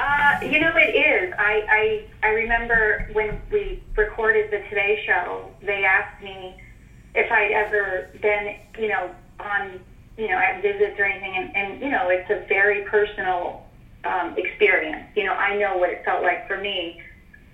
Uh, 0.00 0.40
you 0.42 0.58
know, 0.58 0.72
it 0.74 0.96
is. 0.96 1.32
I, 1.38 2.04
I 2.22 2.26
I 2.26 2.30
remember 2.30 3.08
when 3.12 3.40
we 3.52 3.82
recorded 3.96 4.50
the 4.50 4.58
Today 4.68 5.02
Show, 5.06 5.48
they 5.62 5.84
asked 5.84 6.22
me 6.22 6.60
if 7.14 7.30
I'd 7.30 7.52
ever 7.52 8.08
been, 8.20 8.56
you 8.78 8.88
know, 8.88 9.10
on, 9.38 9.78
you 10.16 10.28
know, 10.28 10.38
at 10.38 10.62
visits 10.62 10.98
or 10.98 11.04
anything, 11.04 11.36
and, 11.36 11.56
and 11.56 11.80
you 11.80 11.90
know, 11.90 12.08
it's 12.08 12.28
a 12.30 12.44
very 12.48 12.82
personal 12.82 13.64
um, 14.04 14.34
experience. 14.36 15.06
You 15.14 15.24
know, 15.24 15.34
I 15.34 15.56
know 15.56 15.76
what 15.76 15.90
it 15.90 16.04
felt 16.04 16.22
like 16.22 16.48
for 16.48 16.58
me, 16.58 17.00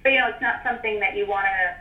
but 0.02 0.12
you 0.12 0.18
know, 0.18 0.28
it's 0.28 0.40
not 0.40 0.62
something 0.64 1.00
that 1.00 1.16
you 1.16 1.26
want 1.26 1.46
to, 1.46 1.76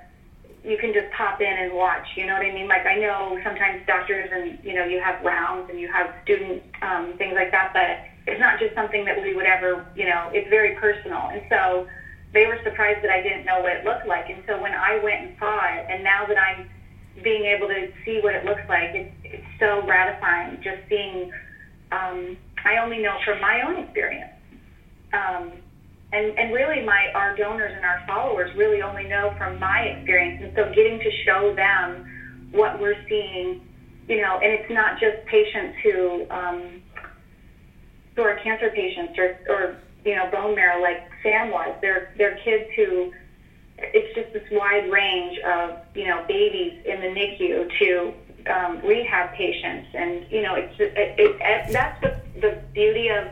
you 0.68 0.78
can 0.78 0.92
just 0.92 1.10
pop 1.16 1.40
in 1.40 1.56
and 1.58 1.72
watch. 1.74 2.06
You 2.16 2.26
know 2.26 2.34
what 2.34 2.46
I 2.46 2.52
mean? 2.54 2.68
Like 2.68 2.86
I 2.86 3.00
know 3.00 3.40
sometimes 3.44 3.82
doctors 3.88 4.30
and 4.32 4.60
you 4.64 4.76
know, 4.76 4.84
you 4.84 5.00
have 5.00 5.24
rounds 5.24 5.70
and 5.70 5.80
you 5.80 5.88
have 5.88 6.14
student 6.24 6.62
um, 6.82 7.14
things 7.18 7.34
like 7.36 7.52
that, 7.52 7.72
but 7.72 8.04
it's 8.28 8.40
not 8.40 8.60
just 8.60 8.76
something 8.76 9.06
that 9.06 9.16
we 9.22 9.34
would 9.34 9.46
ever, 9.46 9.88
you 9.96 10.06
know, 10.06 10.30
it's 10.34 10.50
very 10.50 10.76
personal. 10.76 11.32
And 11.32 11.42
so 11.50 11.88
they 12.34 12.46
were 12.46 12.60
surprised 12.64 13.02
that 13.04 13.10
I 13.10 13.24
didn't 13.24 13.46
know 13.46 13.62
what 13.62 13.72
it 13.72 13.86
looked 13.86 14.06
like. 14.06 14.30
And 14.30 14.44
so 14.46 14.62
when 14.62 14.74
I 14.74 15.00
went 15.02 15.24
and 15.24 15.36
saw 15.40 15.64
it, 15.72 15.88
and 15.90 16.04
now 16.04 16.26
that 16.28 16.38
I'm 16.38 16.70
being 17.24 17.46
able 17.46 17.68
to 17.68 17.88
see 18.04 18.20
what 18.22 18.36
it 18.36 18.44
looks 18.44 18.68
like, 18.68 18.92
it's, 18.92 19.16
it's 19.24 19.48
so 19.60 19.82
gratifying 19.86 20.60
just 20.62 20.84
seeing, 20.90 21.32
um, 21.94 22.36
I 22.66 22.78
only 22.84 23.00
know 23.00 23.16
from 23.24 23.40
my 23.40 23.64
own 23.64 23.80
experience. 23.80 24.36
Um, 25.14 25.54
and, 26.12 26.38
and 26.38 26.54
really 26.54 26.80
my 26.80 27.08
our 27.14 27.36
donors 27.36 27.74
and 27.76 27.84
our 27.84 28.00
followers 28.06 28.50
really 28.56 28.82
only 28.82 29.04
know 29.04 29.34
from 29.38 29.60
my 29.60 29.82
experience 29.82 30.38
and 30.42 30.52
so 30.56 30.66
getting 30.72 31.00
to 31.00 31.10
show 31.26 31.52
them 31.56 32.04
what 32.52 32.80
we're 32.80 32.96
seeing 33.08 33.60
you 34.08 34.16
know 34.16 34.40
and 34.42 34.52
it's 34.52 34.70
not 34.70 34.98
just 34.98 35.24
patients 35.26 35.76
who 35.84 36.26
um, 36.30 36.82
who 38.16 38.24
are 38.24 38.34
cancer 38.34 38.70
patients 38.70 39.18
or, 39.18 39.32
or 39.48 39.76
you 40.04 40.16
know 40.16 40.26
bone 40.26 40.56
marrow 40.56 40.80
like 40.80 41.00
Sam 41.24 41.50
was. 41.50 41.74
They're 41.82 42.08
they're 42.18 42.36
kids 42.44 42.66
who 42.76 43.10
it's 43.78 44.08
just 44.16 44.32
this 44.34 44.44
wide 44.52 44.90
range 44.90 45.38
of 45.46 45.76
you 45.94 46.06
know 46.06 46.24
babies 46.28 46.74
in 46.86 47.00
the 47.00 47.08
NICU 47.08 47.70
to 47.80 48.14
um, 48.52 48.80
rehab 48.84 49.32
patients, 49.32 49.88
and 49.94 50.26
you 50.30 50.42
know 50.42 50.56
it's 50.56 50.74
it, 50.80 50.92
it, 50.96 51.36
it, 51.40 51.72
that's 51.72 52.00
the 52.02 52.14
the 52.40 52.58
beauty 52.74 53.10
of 53.10 53.30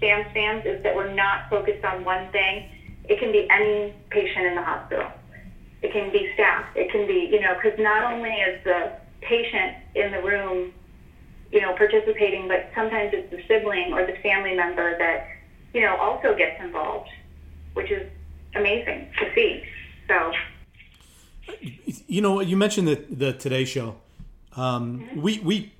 Sam's 0.00 0.26
Fans 0.32 0.64
is 0.66 0.82
that 0.82 0.94
we're 0.94 1.12
not 1.14 1.50
focused 1.50 1.84
on 1.84 2.04
one 2.04 2.30
thing. 2.32 2.68
It 3.04 3.18
can 3.18 3.32
be 3.32 3.48
any 3.50 3.94
patient 4.10 4.46
in 4.46 4.54
the 4.54 4.62
hospital. 4.62 5.10
It 5.82 5.92
can 5.92 6.12
be 6.12 6.30
staff. 6.34 6.66
It 6.74 6.90
can 6.90 7.06
be 7.06 7.28
you 7.32 7.40
know 7.40 7.54
because 7.54 7.78
not 7.78 8.12
only 8.12 8.30
is 8.30 8.62
the 8.64 8.92
patient 9.20 9.76
in 9.94 10.12
the 10.12 10.22
room 10.22 10.72
you 11.50 11.60
know, 11.60 11.74
participating, 11.74 12.48
but 12.48 12.70
sometimes 12.74 13.10
it's 13.14 13.30
the 13.30 13.42
sibling 13.48 13.92
or 13.92 14.06
the 14.06 14.16
family 14.22 14.54
member 14.54 14.98
that, 14.98 15.28
you 15.72 15.80
know, 15.80 15.96
also 15.96 16.36
gets 16.36 16.62
involved, 16.62 17.08
which 17.74 17.90
is 17.90 18.06
amazing 18.54 19.08
to 19.18 19.34
see. 19.34 19.62
So, 20.08 20.32
you 22.06 22.20
know, 22.20 22.40
you 22.40 22.56
mentioned 22.56 22.88
the 22.88 23.02
the 23.10 23.32
Today 23.32 23.64
Show. 23.64 23.96
Um, 24.56 25.00
mm-hmm. 25.00 25.22
We 25.22 25.38
we 25.40 25.72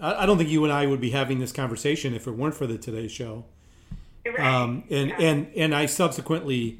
I 0.00 0.26
don't 0.26 0.36
think 0.36 0.50
you 0.50 0.64
and 0.64 0.72
I 0.72 0.86
would 0.86 1.00
be 1.00 1.10
having 1.10 1.38
this 1.38 1.52
conversation 1.52 2.14
if 2.14 2.26
it 2.26 2.32
weren't 2.32 2.54
for 2.54 2.66
the 2.66 2.76
Today 2.76 3.08
Show. 3.08 3.44
Um, 4.38 4.84
and 4.90 5.10
Yeah. 5.10 5.16
and 5.20 5.50
and 5.56 5.74
I 5.74 5.86
subsequently, 5.86 6.78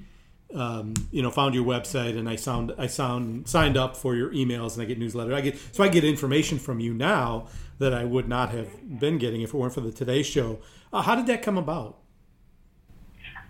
um, 0.54 0.94
you 1.10 1.22
know, 1.22 1.30
found 1.30 1.54
your 1.54 1.64
website 1.64 2.16
and 2.18 2.28
I 2.28 2.36
sound 2.36 2.74
I 2.78 2.86
sound 2.86 3.48
signed 3.48 3.76
up 3.76 3.96
for 3.96 4.14
your 4.14 4.30
emails 4.32 4.74
and 4.74 4.82
I 4.82 4.86
get 4.86 4.98
newsletter. 4.98 5.34
I 5.34 5.40
get 5.40 5.58
so 5.72 5.84
I 5.84 5.88
get 5.88 6.04
information 6.04 6.58
from 6.58 6.80
you 6.80 6.94
now 6.94 7.48
that 7.78 7.92
I 7.92 8.04
would 8.04 8.28
not 8.28 8.50
have 8.50 8.98
been 9.00 9.18
getting 9.18 9.42
if 9.42 9.52
it 9.52 9.56
weren't 9.56 9.74
for 9.74 9.80
the 9.80 9.92
Today 9.92 10.22
Show. 10.22 10.60
Uh, 10.92 11.02
how 11.02 11.14
did 11.14 11.26
that 11.26 11.42
come 11.42 11.58
about? 11.58 11.98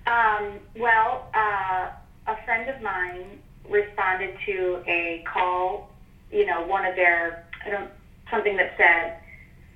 Um, 0.06 0.60
well, 0.76 1.28
uh, 1.34 1.90
a 2.26 2.36
friend 2.44 2.68
of 2.68 2.80
mine 2.82 3.38
responded 3.68 4.36
to 4.44 4.82
a 4.86 5.24
call, 5.26 5.90
you 6.30 6.44
know, 6.46 6.62
one 6.66 6.84
of 6.84 6.94
their, 6.94 7.46
I 7.64 7.70
don't, 7.70 7.90
something 8.30 8.56
that 8.56 8.74
said, 8.76 9.18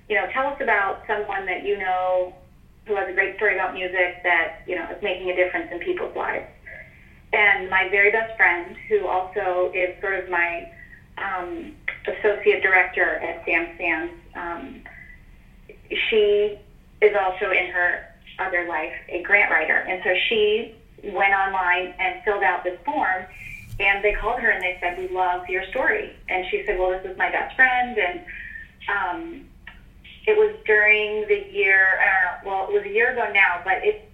you 0.09 0.17
know, 0.17 0.27
tell 0.33 0.47
us 0.49 0.61
about 0.61 1.03
someone 1.07 1.47
that 1.47 1.65
you 1.65 1.79
know 1.79 2.35
who 2.89 2.97
has 2.97 3.09
a 3.09 3.13
great 3.13 3.37
story 3.37 3.55
about 3.55 3.75
music 3.75 4.23
that, 4.25 4.63
you 4.67 4.75
know, 4.75 4.89
is 4.91 5.03
making 5.03 5.31
a 5.31 5.37
difference 5.37 5.71
in 5.71 5.79
people's 5.79 6.17
lives. 6.17 6.47
And 7.33 7.69
my 7.69 7.89
very 7.91 8.11
best 8.11 8.35
friend, 8.37 8.75
who 8.89 9.07
also 9.07 9.71
is 9.75 9.95
sort 10.01 10.15
of 10.19 10.31
my 10.31 10.73
um, 11.19 11.75
associate 12.07 12.63
director 12.63 13.17
at 13.17 13.45
Sam's 13.45 13.77
Fans, 13.77 14.11
um, 14.35 14.83
she 16.09 16.59
is 17.03 17.15
also 17.15 17.51
in 17.51 17.67
her 17.71 18.07
other 18.39 18.67
life 18.67 18.95
a 19.11 19.23
grant 19.23 19.51
writer. 19.51 19.77
And 19.77 20.01
so 20.03 20.15
she 20.29 20.75
went 21.05 21.35
online 21.35 21.95
and 21.99 22.23
filled 22.25 22.43
out 22.43 22.65
this 22.65 22.79
form. 22.85 23.27
And 23.81 24.03
they 24.03 24.13
called 24.13 24.41
her 24.41 24.51
and 24.51 24.63
they 24.63 24.77
said, 24.81 24.99
We 24.99 25.09
love 25.09 25.49
your 25.49 25.65
story. 25.67 26.17
And 26.29 26.47
she 26.51 26.65
said, 26.67 26.79
Well, 26.79 26.91
this 26.91 27.05
is 27.05 27.17
my 27.19 27.31
best 27.31 27.55
friend. 27.55 27.99
And 27.99 28.21
um, 28.89 29.45
it 30.29 30.37
was 30.37 30.53
during 30.67 31.25
the 31.25 31.49
year, 31.51 31.97
uh, 32.05 32.45
well, 32.45 32.69
it 32.69 32.73
was 32.77 32.85
a 32.85 32.93
year 32.93 33.17
ago 33.17 33.33
now, 33.33 33.65
but 33.65 33.81
it, 33.81 34.13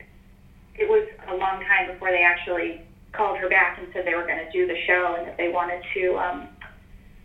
it 0.79 0.89
was 0.89 1.03
a 1.27 1.35
long 1.35 1.59
time 1.67 1.91
before 1.91 2.15
they 2.15 2.23
actually 2.23 2.87
called 3.11 3.37
her 3.39 3.49
back 3.49 3.79
and 3.79 3.89
said 3.93 4.07
they 4.07 4.15
were 4.15 4.27
going 4.27 4.39
to 4.39 4.51
do 4.55 4.65
the 4.65 4.79
show 4.87 5.17
and 5.19 5.27
that 5.27 5.37
they 5.37 5.51
wanted 5.51 5.83
to. 5.93 6.15
Um, 6.15 6.47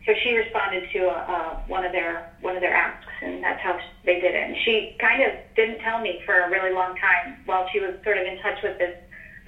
so 0.07 0.13
she 0.23 0.33
responded 0.33 0.89
to 0.89 1.05
uh, 1.05 1.13
uh, 1.13 1.51
one 1.67 1.85
of 1.85 1.91
their 1.91 2.33
one 2.41 2.55
of 2.55 2.61
their 2.61 2.73
asks, 2.73 3.05
and 3.21 3.43
that's 3.43 3.61
how 3.61 3.77
they 4.05 4.17
did 4.19 4.33
it. 4.33 4.41
And 4.41 4.57
she 4.65 4.97
kind 4.97 5.21
of 5.21 5.37
didn't 5.55 5.85
tell 5.85 6.01
me 6.01 6.21
for 6.25 6.33
a 6.33 6.49
really 6.49 6.73
long 6.73 6.97
time 6.97 7.37
while 7.45 7.69
she 7.71 7.79
was 7.79 7.93
sort 8.03 8.17
of 8.17 8.25
in 8.25 8.41
touch 8.41 8.57
with 8.63 8.79
this 8.79 8.97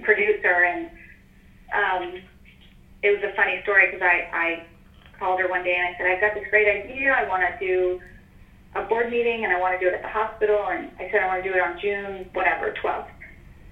producer. 0.04 0.69
And 0.69 0.86
um, 1.73 2.21
it 3.01 3.10
was 3.10 3.23
a 3.25 3.34
funny 3.36 3.58
story 3.63 3.89
because 3.89 4.06
I, 4.06 4.30
I 4.30 4.47
called 5.17 5.39
her 5.39 5.49
one 5.49 5.63
day 5.63 5.73
and 5.73 5.95
I 5.95 5.97
said, 5.97 6.06
I've 6.06 6.21
got 6.21 6.38
this 6.38 6.45
great 6.51 6.69
idea. 6.69 7.10
I 7.10 7.27
want 7.27 7.41
to 7.41 7.58
do 7.58 8.01
a 8.76 8.84
board 8.84 9.12
meeting 9.12 9.44
and 9.44 9.54
I 9.54 9.60
want 9.60 9.80
to 9.80 9.84
do 9.84 9.88
it 9.88 9.96
at 9.96 10.02
the 10.02 10.08
hospital. 10.08 10.68
And 10.70 10.92
I 11.00 11.10
said, 11.12 11.22
I 11.24 11.28
want 11.28 11.44
to 11.44 11.50
do 11.50 11.56
it 11.56 11.62
on 11.62 11.80
June, 11.80 12.30
whatever, 12.34 12.74
12th. 12.82 13.10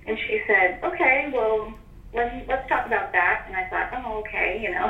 And 0.08 0.18
she 0.28 0.42
said, 0.48 0.80
okay, 0.84 1.32
well, 1.34 1.74
let's, 2.14 2.48
let's 2.48 2.68
talk 2.68 2.86
about 2.86 3.12
that. 3.14 3.46
And 3.48 3.56
I 3.56 3.70
thought, 3.70 4.04
oh, 4.04 4.20
okay, 4.20 4.60
you 4.62 4.72
know. 4.72 4.90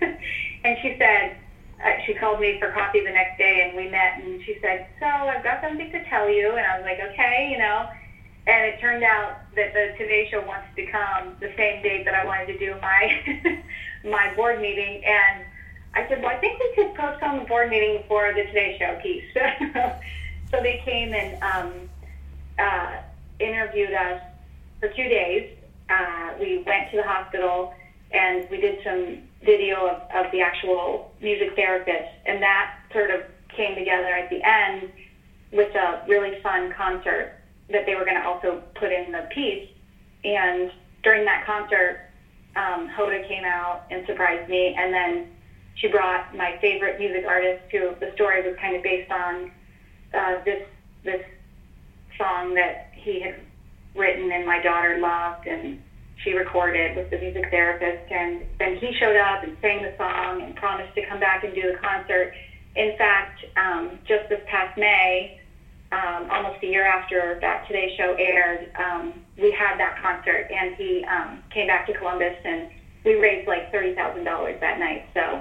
and 0.64 0.78
she 0.82 0.96
said, 0.98 1.36
uh, 1.84 1.90
she 2.06 2.14
called 2.14 2.40
me 2.40 2.58
for 2.58 2.72
coffee 2.72 3.04
the 3.04 3.10
next 3.10 3.38
day 3.38 3.66
and 3.66 3.76
we 3.76 3.88
met 3.88 4.20
and 4.20 4.42
she 4.44 4.58
said, 4.60 4.88
so 4.98 5.06
I've 5.06 5.44
got 5.44 5.62
something 5.62 5.90
to 5.92 6.04
tell 6.08 6.28
you. 6.28 6.50
And 6.50 6.66
I 6.66 6.78
was 6.78 6.84
like, 6.84 6.98
okay, 7.12 7.48
you 7.50 7.58
know. 7.58 7.88
And 8.46 8.64
it 8.64 8.80
turned 8.80 9.04
out 9.04 9.40
that 9.56 9.74
the 9.74 9.92
Today 9.98 10.26
Show 10.30 10.40
wants 10.40 10.68
to 10.76 10.86
come 10.86 11.36
the 11.38 11.52
same 11.56 11.82
date 11.82 12.04
that 12.06 12.14
I 12.14 12.24
wanted 12.24 12.46
to 12.46 12.58
do 12.58 12.74
my 12.80 13.62
my 14.04 14.34
board 14.34 14.60
meeting. 14.60 15.04
And 15.04 15.44
I 15.94 16.06
said, 16.08 16.22
well, 16.22 16.30
I 16.30 16.38
think 16.38 16.58
we 16.60 16.72
could 16.74 16.94
postpone 16.94 17.38
the 17.40 17.44
board 17.44 17.70
meeting 17.70 18.04
for 18.08 18.32
the 18.34 18.44
Today 18.44 18.76
Show 18.78 18.98
piece. 19.02 19.24
so 20.50 20.62
they 20.62 20.82
came 20.84 21.14
and 21.14 21.42
um, 21.42 21.90
uh, 22.58 22.96
interviewed 23.40 23.92
us 23.92 24.22
for 24.80 24.88
two 24.88 25.08
days. 25.08 25.50
Uh, 25.88 26.34
we 26.38 26.58
went 26.58 26.90
to 26.90 26.96
the 26.98 27.02
hospital 27.02 27.74
and 28.10 28.48
we 28.50 28.60
did 28.60 28.78
some 28.84 29.18
video 29.44 29.86
of, 29.86 30.24
of 30.24 30.32
the 30.32 30.40
actual 30.40 31.12
music 31.20 31.54
therapist, 31.54 32.08
and 32.26 32.42
that 32.42 32.74
sort 32.92 33.10
of 33.10 33.22
came 33.54 33.74
together 33.74 34.08
at 34.08 34.30
the 34.30 34.42
end 34.42 34.90
with 35.52 35.74
a 35.74 36.04
really 36.08 36.40
fun 36.42 36.72
concert 36.72 37.34
that 37.70 37.86
they 37.86 37.94
were 37.94 38.04
going 38.04 38.16
to 38.16 38.26
also 38.26 38.62
put 38.74 38.90
in 38.92 39.12
the 39.12 39.28
piece. 39.30 39.68
And 40.24 40.70
during 41.02 41.24
that 41.26 41.44
concert, 41.44 42.00
um, 42.56 42.88
Hoda 42.88 43.26
came 43.28 43.44
out 43.44 43.84
and 43.90 44.06
surprised 44.06 44.48
me, 44.48 44.74
and 44.76 44.92
then 44.92 45.28
she 45.80 45.86
brought 45.86 46.34
my 46.34 46.56
favorite 46.60 46.98
music 46.98 47.24
artist, 47.26 47.62
who 47.70 47.94
the 48.00 48.10
story 48.14 48.42
was 48.42 48.54
kind 48.60 48.74
of 48.74 48.82
based 48.82 49.10
on 49.10 49.50
uh, 50.12 50.36
this 50.44 50.62
this 51.04 51.22
song 52.16 52.54
that 52.54 52.90
he 52.92 53.20
had 53.20 53.34
written 53.94 54.30
and 54.32 54.44
my 54.44 54.58
daughter 54.58 54.98
loved, 54.98 55.46
and 55.46 55.78
she 56.22 56.32
recorded 56.32 56.96
with 56.96 57.08
the 57.10 57.16
music 57.16 57.48
therapist. 57.50 58.10
And 58.10 58.44
then 58.58 58.76
he 58.76 58.92
showed 58.98 59.16
up 59.16 59.42
and 59.42 59.56
sang 59.60 59.82
the 59.82 59.92
song 59.96 60.42
and 60.42 60.54
promised 60.56 60.94
to 60.96 61.02
come 61.02 61.20
back 61.20 61.44
and 61.44 61.54
do 61.54 61.66
the 61.70 61.78
concert. 61.78 62.32
In 62.74 62.96
fact, 62.96 63.44
um, 63.56 63.98
just 64.06 64.28
this 64.28 64.40
past 64.46 64.76
May, 64.76 65.30
um, 65.92 66.28
almost 66.30 66.56
a 66.62 66.66
year 66.66 66.84
after 66.84 67.38
that 67.40 67.66
Today 67.66 67.90
Show 67.96 68.14
aired, 68.18 68.68
um, 68.76 69.14
we 69.36 69.50
had 69.50 69.78
that 69.78 69.96
concert, 69.96 70.46
and 70.50 70.74
he 70.74 71.04
um, 71.04 71.40
came 71.50 71.66
back 71.66 71.86
to 71.86 71.92
Columbus, 71.92 72.34
and 72.44 72.66
we 73.04 73.14
raised 73.14 73.46
like 73.46 73.70
thirty 73.70 73.92
thousand 73.92 74.24
dollars 74.24 74.56
that 74.60 74.78
night. 74.78 75.02
So 75.14 75.40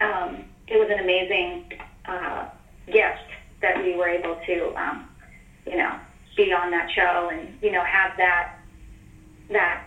um, 0.00 0.44
it 0.66 0.78
was 0.78 0.88
an 0.90 1.00
amazing 1.00 1.72
uh, 2.06 2.48
gift 2.86 3.28
that 3.60 3.82
we 3.84 3.96
were 3.96 4.08
able 4.08 4.36
to, 4.46 4.74
um, 4.76 5.08
you 5.66 5.76
know, 5.76 5.94
be 6.36 6.52
on 6.52 6.70
that 6.70 6.90
show 6.90 7.30
and 7.32 7.58
you 7.60 7.70
know 7.72 7.84
have 7.84 8.16
that 8.16 8.58
that 9.50 9.84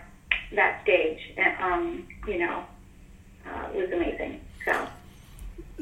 that 0.52 0.82
stage. 0.82 1.18
And, 1.36 1.62
um, 1.62 2.06
you 2.28 2.38
know, 2.38 2.64
uh, 3.46 3.68
it 3.74 3.82
was 3.82 3.92
amazing. 3.92 4.40
So 4.64 4.86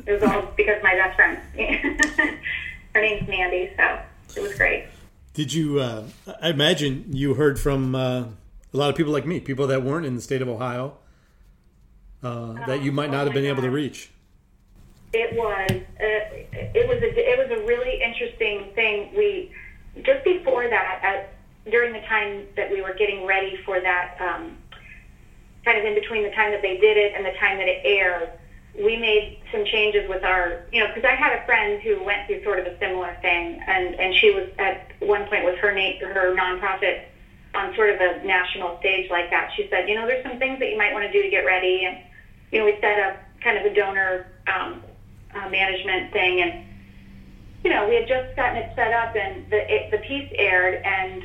it 0.07 0.12
was 0.12 0.23
all 0.23 0.42
because 0.57 0.83
my 0.83 0.95
best 0.95 1.16
friend. 1.16 1.38
Her 2.95 3.01
name's 3.01 3.27
Mandy, 3.27 3.71
so 3.75 4.01
it 4.37 4.42
was 4.42 4.55
great. 4.55 4.85
Did 5.33 5.53
you? 5.55 5.81
Uh, 5.81 6.05
I 6.42 6.51
imagine 6.51 7.07
you 7.09 7.35
heard 7.35 7.59
from 7.59 7.95
uh, 7.95 8.25
a 8.73 8.77
lot 8.77 8.90
of 8.90 8.97
people 8.97 9.12
like 9.12 9.27
me, 9.27 9.40
people 9.40 9.66
that 9.66 9.83
weren't 9.83 10.05
in 10.05 10.14
the 10.14 10.21
state 10.21 10.42
of 10.42 10.49
Ohio, 10.49 10.99
uh, 12.23 12.53
that 12.66 12.83
you 12.83 12.92
might 12.92 13.09
Oh 13.09 13.12
not 13.12 13.18
have 13.25 13.29
my 13.29 13.35
been 13.35 13.47
able 13.47 13.62
to 13.62 13.71
reach. 13.71 14.12
It 15.12 15.37
was 15.37 15.70
uh, 15.70 16.25
it 16.75 16.88
was 16.88 16.98
a 17.03 17.11
it 17.12 17.38
was 17.38 17.51
a 17.51 17.66
really 17.66 18.03
interesting 18.03 18.72
thing. 18.75 19.11
We 19.14 19.53
just 20.03 20.25
before 20.25 20.68
that, 20.68 21.01
at, 21.03 21.70
during 21.70 21.92
the 21.92 22.01
time 22.01 22.46
that 22.57 22.70
we 22.70 22.81
were 22.81 22.94
getting 22.94 23.27
ready 23.27 23.59
for 23.64 23.79
that, 23.79 24.16
um, 24.20 24.57
kind 25.64 25.79
of 25.79 25.85
in 25.85 25.94
between 25.94 26.22
the 26.22 26.31
time 26.31 26.51
that 26.51 26.62
they 26.62 26.79
did 26.79 26.96
it 26.96 27.12
and 27.14 27.25
the 27.25 27.38
time 27.38 27.59
that 27.59 27.68
it 27.68 27.83
aired, 27.85 28.31
we 28.75 28.96
made 28.96 29.38
some 29.53 29.64
changes 29.66 30.09
with 30.09 30.25
our, 30.25 30.64
you 30.72 30.81
know, 30.81 30.87
because 30.88 31.05
I 31.05 31.14
had 31.14 31.38
a 31.38 31.44
friend 31.44 31.81
who 31.83 32.03
went 32.03 32.27
through 32.27 32.42
sort 32.42 32.59
of 32.59 32.66
a 32.66 32.79
similar 32.79 33.14
thing, 33.20 33.61
and 33.66 33.94
and 33.96 34.14
she 34.14 34.31
was 34.31 34.48
at 34.59 34.92
one 35.01 35.27
point 35.27 35.44
with 35.44 35.59
her 35.59 35.72
na- 35.72 35.98
her 36.09 36.35
nonprofit 36.35 37.05
on 37.55 37.75
sort 37.75 37.90
of 37.90 38.01
a 38.01 38.25
national 38.25 38.79
stage 38.79 39.11
like 39.11 39.29
that. 39.29 39.51
She 39.55 39.68
said, 39.68 39.88
you 39.88 39.94
know, 39.94 40.07
there's 40.07 40.22
some 40.22 40.38
things 40.38 40.59
that 40.61 40.70
you 40.70 40.79
might 40.79 40.94
want 40.94 41.05
to 41.05 41.12
do 41.12 41.22
to 41.22 41.29
get 41.29 41.44
ready, 41.44 41.85
and 41.85 41.98
you 42.51 42.59
know, 42.59 42.64
we 42.64 42.79
set 42.81 42.98
up 42.98 43.18
kind 43.42 43.59
of 43.59 43.70
a 43.70 43.75
donor 43.75 44.27
um, 44.46 44.83
uh, 45.35 45.49
management 45.49 46.12
thing, 46.12 46.40
and 46.40 46.64
you 47.64 47.71
know, 47.71 47.88
we 47.88 47.95
had 47.95 48.09
just 48.09 48.35
gotten 48.37 48.57
it 48.57 48.73
set 48.75 48.92
up, 48.92 49.14
and 49.14 49.49
the 49.51 49.73
it, 49.73 49.90
the 49.90 49.99
piece 49.99 50.31
aired, 50.35 50.83
and 50.85 51.23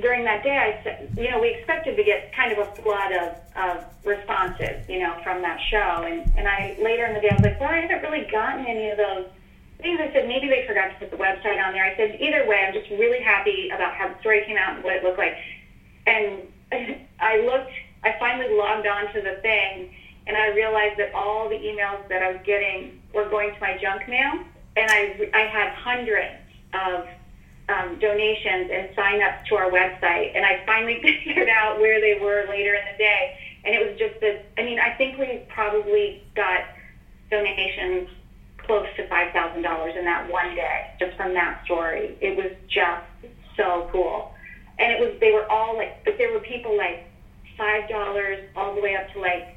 during 0.00 0.24
that 0.24 0.42
day, 0.42 0.56
I 0.58 0.82
said, 0.82 1.14
you 1.16 1.30
know, 1.30 1.40
we 1.40 1.50
expected 1.54 1.96
to 1.96 2.02
get 2.04 2.34
kind 2.34 2.52
of 2.52 2.58
a 2.58 2.82
flood 2.82 3.12
of, 3.12 3.36
of 3.56 3.84
responses, 4.04 4.88
you 4.88 4.98
know, 4.98 5.16
from 5.22 5.40
that 5.42 5.60
show, 5.70 6.04
and 6.04 6.30
and 6.36 6.48
I 6.48 6.76
later 6.80 7.06
in 7.06 7.14
the 7.14 7.20
day 7.20 7.30
I 7.30 7.34
was 7.34 7.42
like, 7.42 7.60
well, 7.60 7.70
I 7.70 7.78
haven't 7.78 8.02
really 8.02 8.26
gotten 8.30 8.66
any 8.66 8.90
of 8.90 8.96
those 8.96 9.26
things. 9.78 10.00
I 10.00 10.12
said 10.12 10.28
maybe 10.28 10.48
they 10.48 10.66
forgot 10.66 10.88
to 10.90 10.94
put 10.98 11.10
the 11.10 11.16
website 11.16 11.62
on 11.64 11.72
there. 11.72 11.84
I 11.84 11.96
said 11.96 12.20
either 12.20 12.46
way, 12.46 12.64
I'm 12.66 12.74
just 12.74 12.90
really 12.90 13.20
happy 13.20 13.70
about 13.70 13.94
how 13.94 14.08
the 14.08 14.18
story 14.20 14.44
came 14.44 14.56
out 14.56 14.74
and 14.76 14.84
what 14.84 14.94
it 14.94 15.04
looked 15.04 15.18
like, 15.18 15.36
and 16.06 16.42
I 17.20 17.40
looked, 17.40 17.70
I 18.02 18.16
finally 18.18 18.52
logged 18.54 18.86
on 18.86 19.12
to 19.14 19.20
the 19.20 19.38
thing, 19.40 19.94
and 20.26 20.36
I 20.36 20.48
realized 20.48 20.98
that 20.98 21.14
all 21.14 21.48
the 21.48 21.56
emails 21.56 22.06
that 22.08 22.20
I 22.20 22.32
was 22.32 22.40
getting 22.44 23.00
were 23.14 23.28
going 23.28 23.54
to 23.54 23.60
my 23.60 23.78
junk 23.80 24.08
mail, 24.08 24.32
and 24.76 24.90
I 24.90 25.30
I 25.32 25.46
had 25.46 25.72
hundreds 25.72 26.40
of 26.72 27.06
um, 27.68 27.98
donations 27.98 28.70
and 28.70 28.88
sign-ups 28.94 29.48
to 29.48 29.54
our 29.54 29.70
website, 29.70 30.32
and 30.34 30.44
I 30.44 30.62
finally 30.66 31.00
figured 31.02 31.48
out 31.48 31.78
where 31.80 32.00
they 32.00 32.18
were 32.20 32.44
later 32.48 32.74
in 32.74 32.84
the 32.92 32.98
day, 32.98 33.38
and 33.64 33.74
it 33.74 33.86
was 33.86 33.98
just 33.98 34.20
this. 34.20 34.40
I 34.58 34.62
mean, 34.62 34.78
I 34.78 34.90
think 34.90 35.18
we 35.18 35.40
probably 35.48 36.22
got 36.34 36.60
donations 37.30 38.08
close 38.58 38.86
to 38.96 39.06
five 39.08 39.32
thousand 39.32 39.62
dollars 39.62 39.94
in 39.96 40.04
that 40.04 40.30
one 40.30 40.54
day 40.54 40.90
just 40.98 41.16
from 41.16 41.34
that 41.34 41.64
story. 41.64 42.16
It 42.20 42.36
was 42.36 42.52
just 42.68 43.04
so 43.56 43.88
cool, 43.92 44.34
and 44.78 44.92
it 44.92 45.00
was 45.00 45.18
they 45.20 45.30
were 45.30 45.50
all 45.50 45.76
like, 45.76 46.04
but 46.04 46.18
there 46.18 46.32
were 46.32 46.40
people 46.40 46.76
like 46.76 47.04
five 47.56 47.88
dollars 47.88 48.40
all 48.56 48.74
the 48.74 48.80
way 48.80 48.94
up 48.96 49.10
to 49.12 49.20
like 49.20 49.53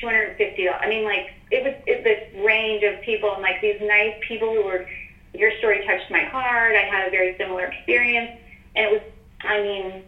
two 0.00 0.06
hundred 0.06 0.28
and 0.28 0.36
fifty 0.36 0.64
dollars. 0.64 0.80
I 0.82 0.88
mean, 0.88 1.04
like 1.04 1.32
it 1.50 1.62
was 1.64 1.74
it, 1.86 2.04
this 2.04 2.44
range 2.44 2.82
of 2.82 3.00
people 3.02 3.32
and 3.32 3.42
like 3.42 3.60
these 3.60 3.80
nice 3.80 4.14
people 4.26 4.52
who 4.52 4.64
were 4.64 4.86
your 5.34 5.56
story 5.58 5.84
touched 5.86 6.10
my 6.10 6.24
heart. 6.24 6.74
I 6.74 6.82
had 6.82 7.08
a 7.08 7.10
very 7.10 7.36
similar 7.36 7.66
experience, 7.66 8.38
and 8.74 8.86
it 8.86 8.92
was, 8.92 9.02
I 9.42 9.62
mean, 9.62 10.02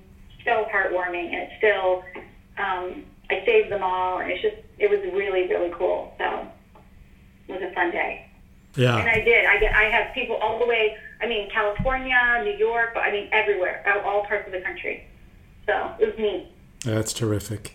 so 0.45 0.67
heartwarming, 0.73 1.27
and 1.27 1.43
it's 1.43 1.53
still, 1.59 2.03
um, 2.57 3.05
I 3.29 3.45
saved 3.45 3.71
them 3.71 3.83
all, 3.83 4.21
and 4.21 4.31
it's 4.31 4.41
just, 4.41 4.57
it 4.79 4.89
was 4.89 5.01
really, 5.13 5.47
really 5.47 5.71
cool. 5.77 6.15
So 6.17 6.49
it 7.49 7.61
was 7.61 7.63
a 7.63 7.75
fun 7.75 7.91
day. 7.91 8.27
Yeah. 8.75 8.97
And 8.97 9.09
I 9.09 9.21
did. 9.21 9.45
I 9.45 9.59
get. 9.59 9.75
I 9.75 9.85
have 9.85 10.15
people 10.15 10.37
all 10.37 10.59
the 10.59 10.67
way. 10.67 10.97
I 11.21 11.27
mean, 11.27 11.51
California, 11.51 12.41
New 12.45 12.57
York. 12.57 12.97
I 12.97 13.11
mean, 13.11 13.29
everywhere, 13.33 13.83
all 14.07 14.25
parts 14.25 14.47
of 14.47 14.53
the 14.53 14.61
country. 14.61 15.05
So 15.67 15.93
it 15.99 16.07
was 16.07 16.19
neat. 16.19 16.47
That's 16.85 17.13
terrific. 17.13 17.75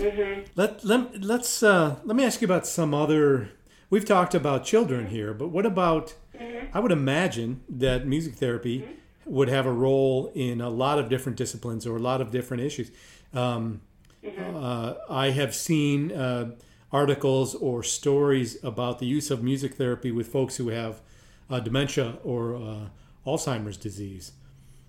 Mm-hmm. 0.00 0.42
Let 0.56 0.84
let 0.84 1.22
let's 1.22 1.62
uh, 1.62 1.96
let 2.04 2.16
me 2.16 2.24
ask 2.24 2.40
you 2.40 2.46
about 2.46 2.66
some 2.66 2.94
other. 2.94 3.50
We've 3.90 4.04
talked 4.04 4.34
about 4.34 4.64
children 4.64 5.08
here, 5.08 5.34
but 5.34 5.48
what 5.48 5.66
about? 5.66 6.14
Mm-hmm. 6.38 6.76
I 6.76 6.80
would 6.80 6.92
imagine 6.92 7.62
that 7.68 8.06
music 8.06 8.34
therapy 8.34 8.80
Mm-hmm. 8.80 9.34
would 9.34 9.48
have 9.48 9.66
a 9.66 9.72
role 9.72 10.32
in 10.34 10.60
a 10.60 10.70
lot 10.70 10.98
of 10.98 11.08
different 11.08 11.36
disciplines 11.36 11.86
or 11.86 11.96
a 11.96 12.00
lot 12.00 12.20
of 12.20 12.30
different 12.30 12.62
issues. 12.62 12.90
Um, 13.34 13.82
Mm-hmm. 14.22 14.54
uh, 14.54 14.94
I 15.08 15.30
have 15.30 15.54
seen 15.54 16.12
uh, 16.12 16.50
articles 16.92 17.54
or 17.54 17.82
stories 17.82 18.62
about 18.62 18.98
the 18.98 19.06
use 19.06 19.30
of 19.30 19.42
music 19.42 19.76
therapy 19.76 20.10
with 20.12 20.26
folks 20.28 20.56
who 20.58 20.68
have 20.68 21.00
uh, 21.48 21.58
dementia 21.58 22.18
or 22.22 22.54
uh, 22.54 22.88
Alzheimer's 23.26 23.78
disease. 23.78 24.32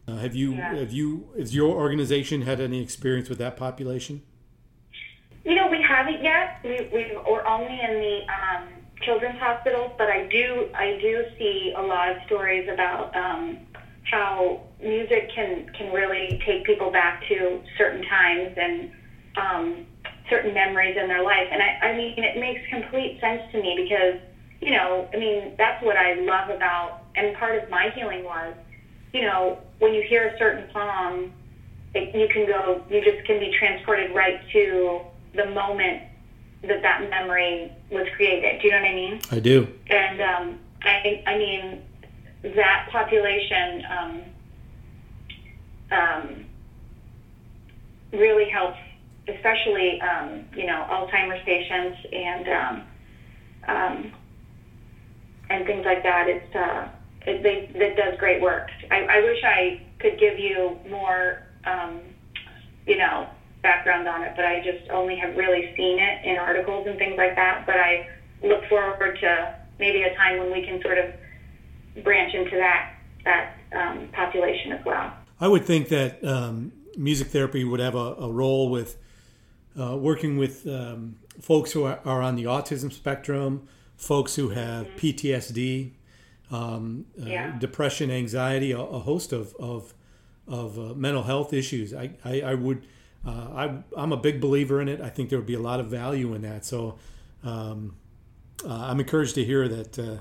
Uh, 0.06 0.18
have 0.18 0.36
you 0.36 0.56
Yeah. 0.56 0.76
have 0.76 0.92
you 0.92 1.30
has 1.38 1.56
your 1.56 1.70
organization 1.72 2.42
had 2.42 2.60
any 2.60 2.82
experience 2.84 3.30
with 3.30 3.38
that 3.38 3.56
population? 3.56 4.22
You 5.44 5.56
know, 5.56 5.68
we 5.68 5.82
haven't 5.82 6.22
yet. 6.24 6.52
We, 6.64 6.88
we 6.94 7.18
we're 7.28 7.46
only 7.48 7.80
in 7.82 8.00
the 8.00 8.20
um, 8.32 8.68
children's 9.02 9.40
hospitals, 9.40 9.92
but 9.98 10.08
I 10.10 10.22
do 10.24 10.68
I 10.74 10.98
do 11.02 11.24
see 11.38 11.74
a 11.76 11.82
lot 11.82 12.10
of 12.10 12.18
stories 12.26 12.68
about 12.68 13.16
um, 13.16 13.58
how 14.04 14.60
music 14.84 15.30
can 15.34 15.66
can 15.78 15.92
really 15.92 16.40
take 16.46 16.64
people 16.64 16.90
back 16.92 17.22
to 17.28 17.60
certain 17.78 18.04
times 18.04 18.52
and 18.56 18.88
um, 19.36 19.86
certain 20.30 20.54
memories 20.54 20.96
in 20.96 21.08
their 21.08 21.22
life. 21.22 21.48
And 21.52 21.62
I, 21.62 21.76
I 21.82 21.92
mean, 21.92 22.14
it 22.18 22.36
makes 22.36 22.62
complete 22.70 23.20
sense 23.20 23.42
to 23.52 23.60
me 23.60 23.74
because 23.76 24.16
you 24.62 24.70
know, 24.72 25.08
I 25.12 25.18
mean, 25.18 25.52
that's 25.58 25.82
what 25.82 25.98
I 25.98 26.14
love 26.14 26.50
about, 26.50 26.94
and 27.16 27.34
part 27.34 27.56
of 27.56 27.68
my 27.68 27.90
healing 27.96 28.24
was, 28.24 28.54
you 29.12 29.22
know, 29.22 29.58
when 29.80 29.94
you 29.94 30.04
hear 30.08 30.26
a 30.26 30.38
certain 30.38 30.66
song, 30.72 31.32
it, 31.96 32.14
you 32.14 32.28
can 32.28 32.46
go, 32.46 32.80
you 32.88 33.02
just 33.02 33.24
can 33.26 33.40
be 33.40 33.50
transported 33.50 34.12
right 34.12 34.40
to 34.54 35.02
the 35.34 35.46
moment 35.48 36.04
that 36.64 36.82
that 36.82 37.10
memory 37.10 37.72
was 37.90 38.08
created. 38.16 38.62
Do 38.62 38.68
you 38.68 38.74
know 38.74 38.82
what 38.82 38.90
I 38.90 38.94
mean? 38.94 39.22
I 39.32 39.40
do. 39.40 39.68
And 39.88 40.22
um, 40.22 40.60
I, 40.84 41.24
I 41.26 41.38
mean, 41.38 41.82
that 42.56 42.90
population 42.92 43.84
um, 43.90 44.22
um, 45.92 46.46
really 48.14 48.50
helps, 48.50 48.78
especially 49.28 50.02
um, 50.02 50.46
you 50.56 50.66
know 50.66 50.86
Alzheimer's 50.90 51.44
patients 51.46 51.98
and 52.12 52.48
um, 52.48 52.84
um, 53.68 54.12
and 55.50 55.66
things 55.66 55.86
like 55.86 56.04
that. 56.04 56.28
It's 56.28 56.56
uh, 56.56 56.88
it, 57.26 57.44
they, 57.44 57.70
it 57.80 57.96
does 57.96 58.18
great 58.20 58.42
work. 58.42 58.70
I, 58.90 59.02
I 59.04 59.22
wish 59.22 59.44
I 59.44 59.82
could 60.00 60.20
give 60.20 60.40
you 60.40 60.78
more, 60.90 61.44
um, 61.66 62.02
you 62.88 62.98
know, 62.98 63.28
background 63.62 64.08
on 64.08 64.24
it, 64.24 64.34
but 64.36 64.46
I 64.46 64.62
just 64.64 64.90
only 64.90 65.16
have 65.18 65.36
really 65.36 65.74
seen 65.76 66.00
it 66.00 66.26
in 66.26 66.38
articles 66.38 66.88
and 66.88 66.98
things 66.98 67.16
like 67.18 67.36
that. 67.36 67.66
But 67.66 67.78
I 67.78 68.08
look 68.44 68.66
forward 68.68 69.18
to 69.22 69.56
maybe 69.80 70.04
a 70.04 70.16
time 70.16 70.40
when 70.40 70.52
we 70.52 70.66
can 70.66 70.82
sort 70.82 70.98
of 70.98 72.04
branch 72.04 72.34
into 72.34 72.58
that 72.58 72.94
that 73.24 73.58
um, 73.76 74.08
population 74.14 74.72
as 74.72 74.84
well. 74.86 75.14
I 75.40 75.48
would 75.48 75.66
think 75.66 75.90
that 75.90 76.24
um, 76.24 76.72
music 76.98 77.28
therapy 77.28 77.64
would 77.64 77.80
have 77.80 77.96
a, 77.96 78.16
a 78.16 78.32
role 78.32 78.70
with 78.70 78.98
uh, 79.80 79.96
working 79.96 80.38
with 80.38 80.68
um, 80.68 81.18
folks 81.40 81.72
who 81.72 81.84
are, 81.84 82.00
are 82.04 82.22
on 82.22 82.36
the 82.36 82.46
autism 82.46 82.92
spectrum, 82.92 83.68
folks 83.96 84.36
who 84.36 84.50
have 84.50 84.88
PTSD, 84.98 85.92
um, 86.52 87.06
uh, 87.22 87.58
depression, 87.60 88.12
anxiety, 88.12 88.72
a, 88.72 88.80
a 88.80 89.00
host 89.00 89.32
of 89.32 89.56
of, 89.60 89.94
of 90.48 90.80
uh, 90.80 90.94
mental 90.96 91.24
health 91.24 91.54
issues. 91.54 91.94
I 91.94 92.12
I, 92.26 92.42
I 92.42 92.54
would 92.56 92.80
uh, 92.80 92.88
I 93.30 93.84
I'm 93.96 94.12
a 94.12 94.18
big 94.18 94.42
believer 94.42 94.82
in 94.82 94.88
it. 94.88 95.02
I 95.02 95.10
think 95.10 95.30
there 95.30 95.40
would 95.40 95.48
be 95.48 95.54
a 95.54 95.60
lot 95.60 95.80
of 95.80 95.88
value 95.88 96.34
in 96.34 96.42
that. 96.42 96.66
So 96.66 96.98
um, 97.44 97.96
uh, 98.66 98.74
I'm 98.74 99.00
encouraged 99.00 99.36
to 99.36 99.44
hear 99.44 99.68
that 99.68 100.00
uh, 100.00 100.18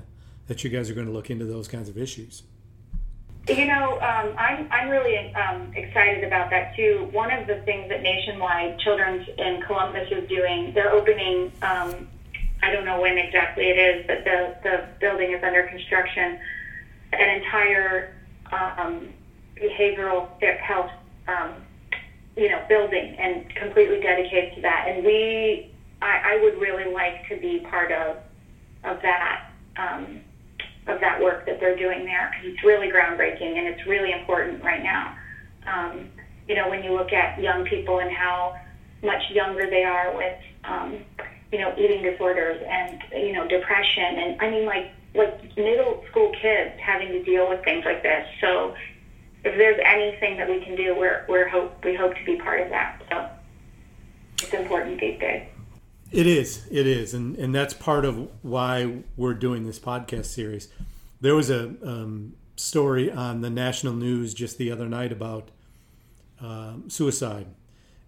that 0.47 0.63
you 0.63 0.69
guys 0.69 0.89
are 0.89 0.93
going 0.93 1.07
to 1.07 1.13
look 1.13 1.29
into 1.29 1.45
those 1.45 1.67
kinds 1.67 1.89
of 1.89 1.97
issues. 1.97 2.43
You 3.47 3.65
know, 3.65 3.93
um, 3.93 4.35
I'm, 4.37 4.67
I'm 4.71 4.89
really 4.89 5.33
um, 5.33 5.73
excited 5.75 6.23
about 6.23 6.51
that 6.51 6.75
too. 6.75 7.09
One 7.11 7.31
of 7.31 7.47
the 7.47 7.55
things 7.61 7.89
that 7.89 8.03
Nationwide 8.03 8.77
Children's 8.79 9.27
in 9.35 9.63
Columbus 9.65 10.09
is 10.11 10.29
doing, 10.29 10.73
they're 10.75 10.91
opening, 10.91 11.51
um, 11.63 12.07
I 12.61 12.71
don't 12.71 12.85
know 12.85 13.01
when 13.01 13.17
exactly 13.17 13.65
it 13.65 13.79
is, 13.79 14.05
but 14.05 14.23
the, 14.25 14.55
the 14.61 14.87
building 14.99 15.31
is 15.31 15.43
under 15.43 15.63
construction, 15.63 16.39
an 17.13 17.41
entire 17.41 18.15
um, 18.51 19.09
behavioral 19.55 20.29
health, 20.59 20.91
um, 21.27 21.53
you 22.41 22.49
know, 22.49 22.63
building 22.67 23.15
and 23.19 23.53
completely 23.55 23.99
dedicated 23.99 24.55
to 24.55 24.61
that. 24.61 24.85
And 24.87 25.05
we, 25.05 25.71
I, 26.01 26.33
I 26.33 26.39
would 26.43 26.59
really 26.59 26.91
like 26.91 27.27
to 27.29 27.37
be 27.37 27.59
part 27.59 27.91
of, 27.91 28.17
of 28.83 29.01
that. 29.01 29.51
Um, 29.77 30.21
of 30.87 30.99
that 30.99 31.21
work 31.21 31.45
that 31.45 31.59
they're 31.59 31.77
doing 31.77 32.05
there 32.05 32.31
because 32.31 32.53
it's 32.53 32.63
really 32.63 32.87
groundbreaking 32.87 33.57
and 33.57 33.67
it's 33.67 33.85
really 33.85 34.11
important 34.11 34.63
right 34.63 34.81
now. 34.81 35.15
Um, 35.67 36.09
you 36.47 36.55
know, 36.55 36.69
when 36.69 36.83
you 36.83 36.93
look 36.93 37.13
at 37.13 37.39
young 37.39 37.65
people 37.65 37.99
and 37.99 38.11
how 38.11 38.59
much 39.03 39.21
younger 39.31 39.69
they 39.69 39.83
are 39.83 40.15
with, 40.15 40.37
um, 40.63 40.97
you 41.51 41.59
know, 41.59 41.73
eating 41.77 42.01
disorders 42.01 42.61
and 42.67 43.01
you 43.11 43.33
know 43.33 43.47
depression 43.47 44.03
and 44.03 44.41
I 44.41 44.49
mean 44.49 44.65
like 44.65 44.91
like 45.13 45.57
middle 45.57 46.03
school 46.09 46.31
kids 46.41 46.79
having 46.79 47.09
to 47.09 47.23
deal 47.23 47.47
with 47.49 47.63
things 47.63 47.85
like 47.85 48.01
this. 48.01 48.25
So 48.39 48.73
if 49.43 49.57
there's 49.57 49.79
anything 49.83 50.37
that 50.37 50.47
we 50.49 50.63
can 50.63 50.75
do, 50.75 50.95
we're 50.95 51.25
we're 51.27 51.47
hope 51.49 51.83
we 51.83 51.95
hope 51.95 52.15
to 52.15 52.25
be 52.25 52.37
part 52.37 52.61
of 52.61 52.69
that. 52.69 53.01
So 53.09 53.29
it's 54.43 54.53
important 54.53 54.99
these 54.99 55.19
days. 55.19 55.47
It 56.11 56.27
is. 56.27 56.65
It 56.69 56.85
is, 56.85 57.13
and 57.13 57.35
and 57.37 57.55
that's 57.55 57.73
part 57.73 58.05
of 58.05 58.29
why 58.41 59.03
we're 59.15 59.33
doing 59.33 59.65
this 59.65 59.79
podcast 59.79 60.25
series. 60.25 60.67
There 61.21 61.35
was 61.35 61.49
a 61.49 61.73
um, 61.83 62.33
story 62.55 63.11
on 63.11 63.41
the 63.41 63.49
national 63.49 63.93
news 63.93 64.33
just 64.33 64.57
the 64.57 64.71
other 64.71 64.87
night 64.87 65.11
about 65.11 65.49
um, 66.39 66.89
suicide, 66.89 67.47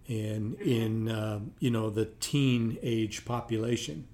and 0.06 0.54
in 0.60 1.10
um, 1.10 1.52
you 1.58 1.70
know 1.70 1.90
the 1.90 2.06
teen 2.20 2.78
age 2.82 3.24
population, 3.24 4.06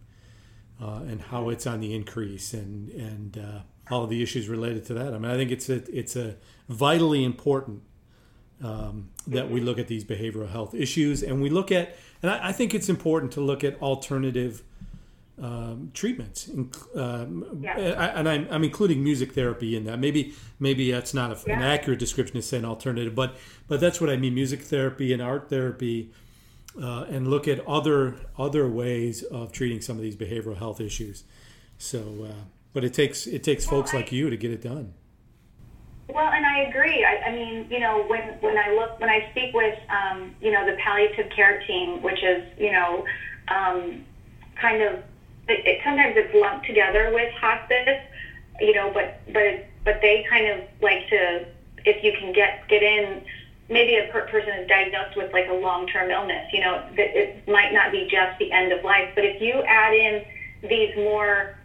uh, 0.80 1.00
and 1.06 1.20
how 1.20 1.48
it's 1.48 1.66
on 1.66 1.80
the 1.80 1.94
increase, 1.94 2.54
and 2.54 2.90
and 2.90 3.38
uh, 3.38 3.60
all 3.90 4.04
of 4.04 4.10
the 4.10 4.22
issues 4.22 4.48
related 4.48 4.84
to 4.86 4.94
that. 4.94 5.14
I 5.14 5.18
mean, 5.18 5.30
I 5.30 5.36
think 5.36 5.50
it's 5.50 5.68
a 5.68 5.82
it's 5.96 6.16
a 6.16 6.36
vitally 6.68 7.24
important 7.24 7.82
um, 8.62 9.08
that 9.26 9.50
we 9.50 9.60
look 9.60 9.78
at 9.78 9.88
these 9.88 10.04
behavioral 10.04 10.48
health 10.50 10.74
issues 10.74 11.22
and 11.22 11.42
we 11.42 11.48
look 11.50 11.72
at 11.72 11.96
and 12.22 12.30
I, 12.30 12.48
I 12.48 12.52
think 12.52 12.74
it's 12.74 12.88
important 12.88 13.32
to 13.32 13.40
look 13.40 13.64
at 13.64 13.80
alternative 13.82 14.62
um, 15.42 15.90
treatments 15.94 16.48
inc- 16.48 16.96
um, 16.96 17.60
Yeah. 17.62 17.72
I- 17.98 18.18
and 18.18 18.28
I'm, 18.28 18.46
I'm 18.50 18.62
including 18.62 19.02
music 19.02 19.32
therapy 19.32 19.74
in 19.74 19.84
that 19.84 19.98
maybe 19.98 20.34
maybe 20.58 20.90
that's 20.92 21.14
not 21.14 21.30
a, 21.32 21.50
an 21.50 21.62
accurate 21.62 21.98
description 21.98 22.34
to 22.36 22.42
say 22.42 22.58
an 22.58 22.66
alternative 22.66 23.14
but 23.14 23.36
but 23.66 23.80
that's 23.80 24.00
what 24.00 24.10
I 24.10 24.16
mean 24.18 24.34
music 24.34 24.60
therapy 24.60 25.12
and 25.14 25.22
art 25.22 25.48
therapy 25.48 26.12
uh, 26.80 27.04
and 27.08 27.26
look 27.28 27.48
at 27.48 27.66
other 27.66 28.16
other 28.38 28.68
ways 28.68 29.22
of 29.22 29.50
treating 29.50 29.80
some 29.80 29.96
of 29.96 30.02
these 30.02 30.16
behavioral 30.16 30.58
health 30.58 30.78
issues 30.80 31.24
so 31.78 32.26
uh, 32.28 32.32
but 32.72 32.84
it 32.84 32.94
takes 32.94 33.26
it 33.26 33.42
takes 33.42 33.64
folks 33.66 33.92
I- 33.92 33.98
like 33.98 34.12
you 34.12 34.30
to 34.30 34.36
get 34.36 34.50
it 34.50 34.62
done 34.62 34.94
Well, 36.08 36.32
and 36.32 36.44
I 36.44 36.62
agree. 36.68 37.04
I, 37.04 37.28
I 37.28 37.30
mean, 37.32 37.66
you 37.70 37.78
know, 37.78 38.02
when 38.08 38.22
when 38.40 38.58
I 38.58 38.72
look 38.74 38.98
when 39.00 39.08
I 39.10 39.28
speak 39.30 39.54
with, 39.54 39.78
um, 39.88 40.34
you 40.40 40.50
know, 40.50 40.66
the 40.66 40.76
palliative 40.84 41.30
care 41.30 41.62
team, 41.66 42.02
which 42.02 42.22
is, 42.22 42.42
you 42.58 42.72
know, 42.72 43.04
um, 43.48 44.04
kind 44.60 44.82
of, 44.82 44.94
it, 45.48 45.60
it, 45.66 45.78
sometimes 45.84 46.14
it's 46.16 46.34
lumped 46.34 46.66
together 46.66 47.12
with 47.14 47.32
hospice, 47.34 48.02
you 48.60 48.74
know, 48.74 48.90
but 48.92 49.20
but 49.32 49.66
but 49.84 50.00
they 50.02 50.26
kind 50.28 50.46
of 50.50 50.58
like 50.82 51.08
to, 51.10 51.46
if 51.84 52.02
you 52.04 52.12
can 52.18 52.32
get 52.32 52.66
get 52.68 52.82
in, 52.82 53.22
maybe 53.68 53.94
a 53.94 54.10
per- 54.12 54.26
person 54.26 54.50
is 54.58 54.68
diagnosed 54.68 55.16
with 55.16 55.32
like 55.32 55.46
a 55.48 55.54
long 55.54 55.86
term 55.86 56.10
illness, 56.10 56.46
you 56.52 56.60
know, 56.60 56.82
that 56.96 57.10
it 57.16 57.46
might 57.46 57.72
not 57.72 57.92
be 57.92 58.08
just 58.10 58.36
the 58.40 58.50
end 58.50 58.72
of 58.72 58.82
life, 58.84 59.10
but 59.14 59.24
if 59.24 59.40
you 59.40 59.54
add 59.62 59.94
in 59.94 60.24
these 60.68 60.94
more 60.96 61.56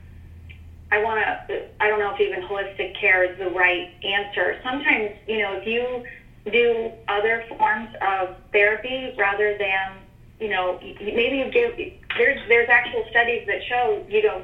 I 0.92 1.02
want 1.04 1.20
to, 1.48 1.66
I 1.80 1.88
don't 1.88 2.00
know 2.00 2.14
if 2.14 2.22
even 2.22 2.42
holistic 2.44 3.00
care 3.00 3.24
is 3.24 3.38
the 3.38 3.50
right 3.50 3.92
answer. 4.04 4.60
Sometimes, 4.64 5.12
you 5.28 5.40
know, 5.40 5.54
if 5.54 5.66
you 5.66 6.04
do 6.52 6.92
other 7.08 7.44
forms 7.50 7.90
of 8.02 8.36
therapy 8.52 9.14
rather 9.18 9.58
than, 9.58 9.98
you 10.40 10.50
know, 10.50 10.80
maybe 10.82 11.38
you 11.38 11.50
give, 11.52 11.76
there's, 12.18 12.40
there's 12.48 12.70
actual 12.70 13.04
studies 13.10 13.46
that 13.48 13.64
show, 13.68 14.06
you 14.10 14.22
know, 14.22 14.42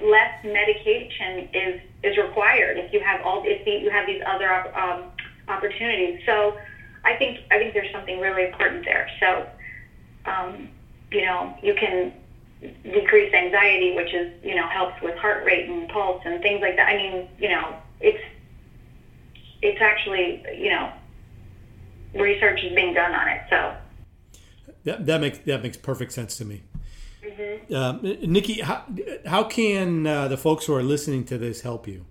less 0.00 0.44
medication 0.44 1.48
is 1.52 1.80
is 2.02 2.16
required 2.16 2.76
if 2.76 2.92
you 2.92 3.00
have 3.00 3.20
all 3.22 3.42
if 3.44 3.66
you 3.66 3.90
have 3.90 4.06
these 4.06 4.22
other 4.26 4.52
um, 4.76 5.04
opportunities. 5.48 6.20
So 6.26 6.56
I 7.04 7.14
think 7.14 7.38
I 7.50 7.58
think 7.58 7.74
there's 7.74 7.92
something 7.92 8.20
really 8.20 8.44
important 8.44 8.84
there. 8.84 9.08
So 9.20 9.46
um, 10.26 10.68
you 11.10 11.22
know 11.22 11.56
you 11.62 11.74
can 11.74 12.12
decrease 12.60 13.32
anxiety, 13.34 13.94
which 13.94 14.14
is 14.14 14.32
you 14.42 14.54
know 14.54 14.66
helps 14.68 15.00
with 15.02 15.16
heart 15.18 15.44
rate 15.44 15.68
and 15.68 15.88
pulse 15.88 16.22
and 16.24 16.40
things 16.42 16.60
like 16.60 16.76
that. 16.76 16.88
I 16.88 16.96
mean 16.96 17.28
you 17.38 17.48
know 17.48 17.76
it's 18.00 18.22
it's 19.62 19.80
actually 19.80 20.44
you 20.56 20.70
know 20.70 20.92
research 22.14 22.62
is 22.62 22.74
being 22.74 22.94
done 22.94 23.14
on 23.14 23.28
it. 23.28 23.42
So 23.50 23.76
that 24.84 25.06
that 25.06 25.20
makes 25.20 25.38
that 25.38 25.62
makes 25.62 25.76
perfect 25.76 26.12
sense 26.12 26.36
to 26.38 26.44
me. 26.44 26.62
Mm-hmm. 27.22 27.74
Uh, 27.74 27.92
Nikki, 28.26 28.60
how, 28.60 28.84
how 29.26 29.42
can 29.42 30.06
uh, 30.06 30.28
the 30.28 30.36
folks 30.36 30.66
who 30.66 30.74
are 30.74 30.82
listening 30.82 31.24
to 31.24 31.38
this 31.38 31.62
help 31.62 31.88
you? 31.88 32.04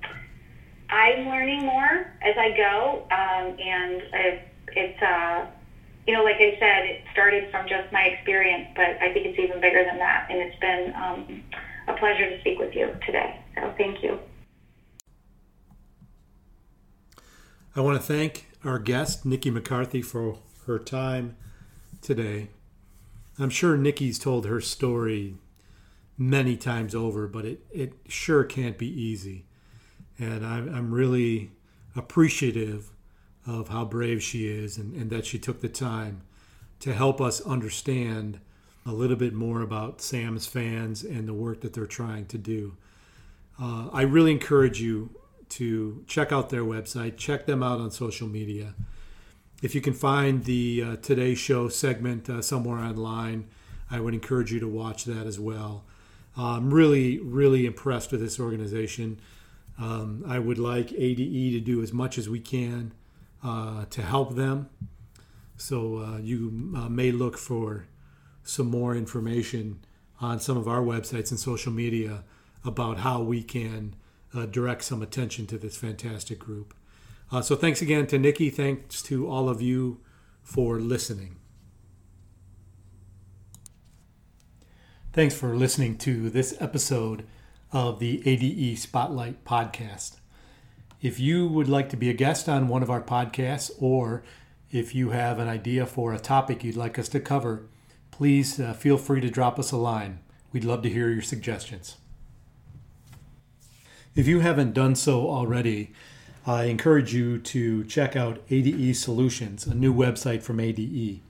I'm 0.90 1.30
learning 1.30 1.62
more 1.62 2.12
as 2.22 2.36
I 2.38 2.50
go, 2.52 3.04
um, 3.12 3.58
and 3.58 4.02
it, 4.12 4.48
it's, 4.76 5.02
uh, 5.02 5.46
you 6.06 6.14
know, 6.14 6.22
like 6.26 6.36
I 6.36 6.58
said, 6.60 6.84
it 6.84 7.04
started 7.14 7.50
from 7.50 7.66
just 7.66 7.94
my 7.94 8.02
experience, 8.02 8.68
but 8.76 8.98
I 9.00 9.14
think 9.14 9.26
it's 9.26 9.40
even 9.40 9.62
bigger 9.62 9.86
than 9.86 10.00
that, 10.00 10.28
and 10.30 10.40
it's 10.40 10.60
been 10.60 10.94
um, 10.96 11.44
a 11.88 11.94
pleasure 11.98 12.30
to 12.30 12.38
speak 12.42 12.60
with 12.60 12.76
you 12.76 12.94
today. 13.06 13.40
So 13.56 13.74
thank 13.78 14.04
you. 14.04 14.20
I 17.74 17.80
want 17.80 18.02
to 18.02 18.06
thank 18.06 18.48
our 18.66 18.80
guest, 18.80 19.26
Nikki 19.26 19.50
McCarthy, 19.50 20.02
for 20.02 20.40
her 20.68 20.78
time 20.78 21.38
today. 22.02 22.50
I'm 23.40 23.50
sure 23.50 23.78
Nikki's 23.78 24.20
told 24.20 24.46
her 24.46 24.60
story 24.60 25.36
many 26.18 26.58
times 26.58 26.94
over, 26.94 27.28
but 27.28 27.46
it, 27.46 27.66
it 27.72 27.94
sure 28.10 28.44
can't 28.44 28.78
be 28.78 28.90
easy. 28.90 29.46
And 30.20 30.46
I'm, 30.46 30.68
I'm 30.76 30.94
really 30.94 31.52
appreciative 31.96 32.92
of 33.48 33.70
how 33.70 33.86
brave 33.86 34.22
she 34.22 34.50
is 34.50 34.78
and, 34.78 34.94
and 34.94 35.10
that 35.10 35.26
she 35.26 35.40
took 35.40 35.62
the 35.62 35.70
time 35.70 36.24
to 36.82 36.94
help 36.94 37.22
us 37.22 37.40
understand 37.40 38.42
a 38.86 38.92
little 38.92 39.16
bit 39.16 39.34
more 39.34 39.62
about 39.62 40.02
Sam's 40.02 40.46
fans 40.46 41.06
and 41.06 41.26
the 41.26 41.34
work 41.34 41.62
that 41.62 41.72
they're 41.72 41.86
trying 41.86 42.26
to 42.26 42.38
do. 42.38 42.76
Uh, 43.58 43.88
I 43.94 44.02
really 44.02 44.32
encourage 44.32 44.82
you 44.82 45.21
to 45.52 46.04
check 46.08 46.32
out 46.32 46.50
their 46.50 46.64
website, 46.64 47.18
check 47.18 47.46
them 47.46 47.62
out 47.62 47.80
on 47.80 47.92
social 47.92 48.28
media. 48.28 48.74
If 49.62 49.76
you 49.76 49.82
can 49.82 49.94
find 49.94 50.44
the 50.46 50.84
uh, 50.84 50.96
Today 50.98 51.36
Show 51.36 51.70
segment 51.70 52.30
uh, 52.30 52.42
somewhere 52.42 52.80
online, 52.80 53.48
I 53.90 54.00
would 54.00 54.14
encourage 54.14 54.52
you 54.52 54.60
to 54.62 54.68
watch 54.68 55.06
that 55.06 55.28
as 55.28 55.40
well. 55.40 55.84
I'm 56.38 56.74
really, 56.74 57.20
really 57.20 57.66
impressed 57.66 58.12
with 58.12 58.22
this 58.22 58.40
organization. 58.40 59.20
Um, 59.78 60.24
I 60.26 60.40
would 60.40 60.58
like 60.58 60.94
ADE 60.94 61.18
to 61.54 61.60
do 61.60 61.82
as 61.84 61.92
much 61.92 62.18
as 62.18 62.30
we 62.30 62.40
can 62.40 62.94
uh, 63.44 63.86
to 63.90 64.02
help 64.02 64.36
them. 64.36 64.70
So 65.58 65.98
uh, 65.98 66.18
you 66.20 66.74
uh, 66.76 66.90
may 66.90 67.12
look 67.12 67.38
for 67.38 67.86
some 68.44 68.68
more 68.68 68.96
information 68.96 69.82
on 70.20 70.40
some 70.40 70.58
of 70.58 70.68
our 70.68 70.82
websites 70.82 71.32
and 71.32 71.40
social 71.40 71.72
media 71.72 72.24
about 72.64 73.00
how 73.00 73.22
we 73.22 73.44
can 73.44 73.96
uh, 74.34 74.46
direct 74.46 74.84
some 74.84 75.02
attention 75.02 75.48
to 75.48 75.58
this 75.58 75.78
fantastic 75.78 76.40
group. 76.40 76.74
Uh, 77.32 77.42
so 77.42 77.56
thanks 77.56 77.82
again 77.82 78.08
to 78.08 78.20
Nikki. 78.20 78.50
Thanks 78.50 79.02
to 79.04 79.30
all 79.30 79.50
of 79.50 79.62
you 79.62 80.00
for 80.44 80.80
listening. 80.80 81.38
Thanks 85.14 85.36
for 85.36 85.56
listening 85.56 85.98
to 86.00 86.30
this 86.30 86.56
episode 86.60 87.26
of 87.72 88.00
the 88.00 88.22
ADE 88.26 88.78
Spotlight 88.78 89.44
Podcast. 89.44 90.18
If 91.02 91.20
you 91.20 91.48
would 91.48 91.68
like 91.68 91.90
to 91.90 91.98
be 91.98 92.10
a 92.10 92.14
guest 92.14 92.48
on 92.48 92.68
one 92.68 92.84
of 92.84 92.90
our 92.90 93.02
podcasts, 93.02 93.72
or 93.80 94.24
if 94.72 94.94
you 94.94 95.10
have 95.10 95.40
an 95.40 95.48
idea 95.48 95.86
for 95.86 96.14
a 96.14 96.20
topic 96.20 96.64
you'd 96.64 96.78
like 96.78 97.00
us 97.00 97.10
to 97.10 97.20
cover, 97.20 97.68
please 98.12 98.60
uh, 98.60 98.74
feel 98.74 98.98
free 98.98 99.20
to 99.22 99.30
drop 99.30 99.58
us 99.58 99.72
a 99.72 99.78
line. 99.78 100.20
We'd 100.54 100.64
love 100.64 100.82
to 100.84 100.90
hear 100.90 101.10
your 101.10 101.22
suggestions. 101.22 101.98
If 104.14 104.28
you 104.28 104.42
haven't 104.42 104.74
done 104.74 104.96
so 104.96 105.30
already, 105.30 105.94
I 106.46 106.66
encourage 106.66 107.14
you 107.14 107.38
to 107.40 107.86
check 107.86 108.14
out 108.14 108.42
ADE 108.50 108.94
Solutions, 108.98 109.66
a 109.66 109.74
new 109.74 109.94
website 109.94 110.44
from 110.44 110.60
ADE. 110.60 111.22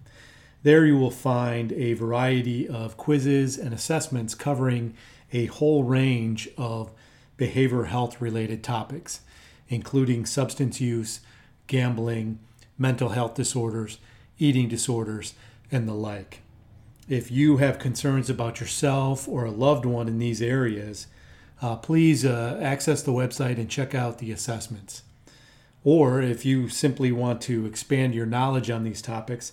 There 0.63 0.85
you 0.87 0.97
will 0.97 1.11
find 1.11 1.71
a 1.73 1.93
variety 1.93 2.67
of 2.67 2.97
quizzes 2.97 3.59
and 3.59 3.71
assessments 3.71 4.33
covering 4.33 4.95
a 5.31 5.45
whole 5.45 5.83
range 5.83 6.49
of 6.57 6.91
behavioral 7.37 7.85
health 7.85 8.19
related 8.19 8.63
topics, 8.63 9.21
including 9.69 10.25
substance 10.25 10.81
use, 10.81 11.19
gambling, 11.67 12.39
mental 12.79 13.09
health 13.09 13.35
disorders, 13.35 13.99
eating 14.39 14.67
disorders, 14.67 15.35
and 15.71 15.87
the 15.87 15.93
like. 15.93 16.41
If 17.07 17.29
you 17.29 17.57
have 17.57 17.77
concerns 17.77 18.27
about 18.27 18.59
yourself 18.59 19.27
or 19.27 19.45
a 19.45 19.51
loved 19.51 19.85
one 19.85 20.07
in 20.07 20.17
these 20.17 20.41
areas, 20.41 21.05
uh, 21.61 21.75
please 21.75 22.25
uh, 22.25 22.57
access 22.61 23.03
the 23.03 23.11
website 23.11 23.57
and 23.57 23.69
check 23.69 23.93
out 23.93 24.17
the 24.17 24.31
assessments. 24.31 25.03
Or 25.83 26.21
if 26.21 26.45
you 26.45 26.69
simply 26.69 27.11
want 27.11 27.41
to 27.41 27.65
expand 27.65 28.15
your 28.15 28.25
knowledge 28.25 28.69
on 28.69 28.83
these 28.83 29.01
topics, 29.01 29.51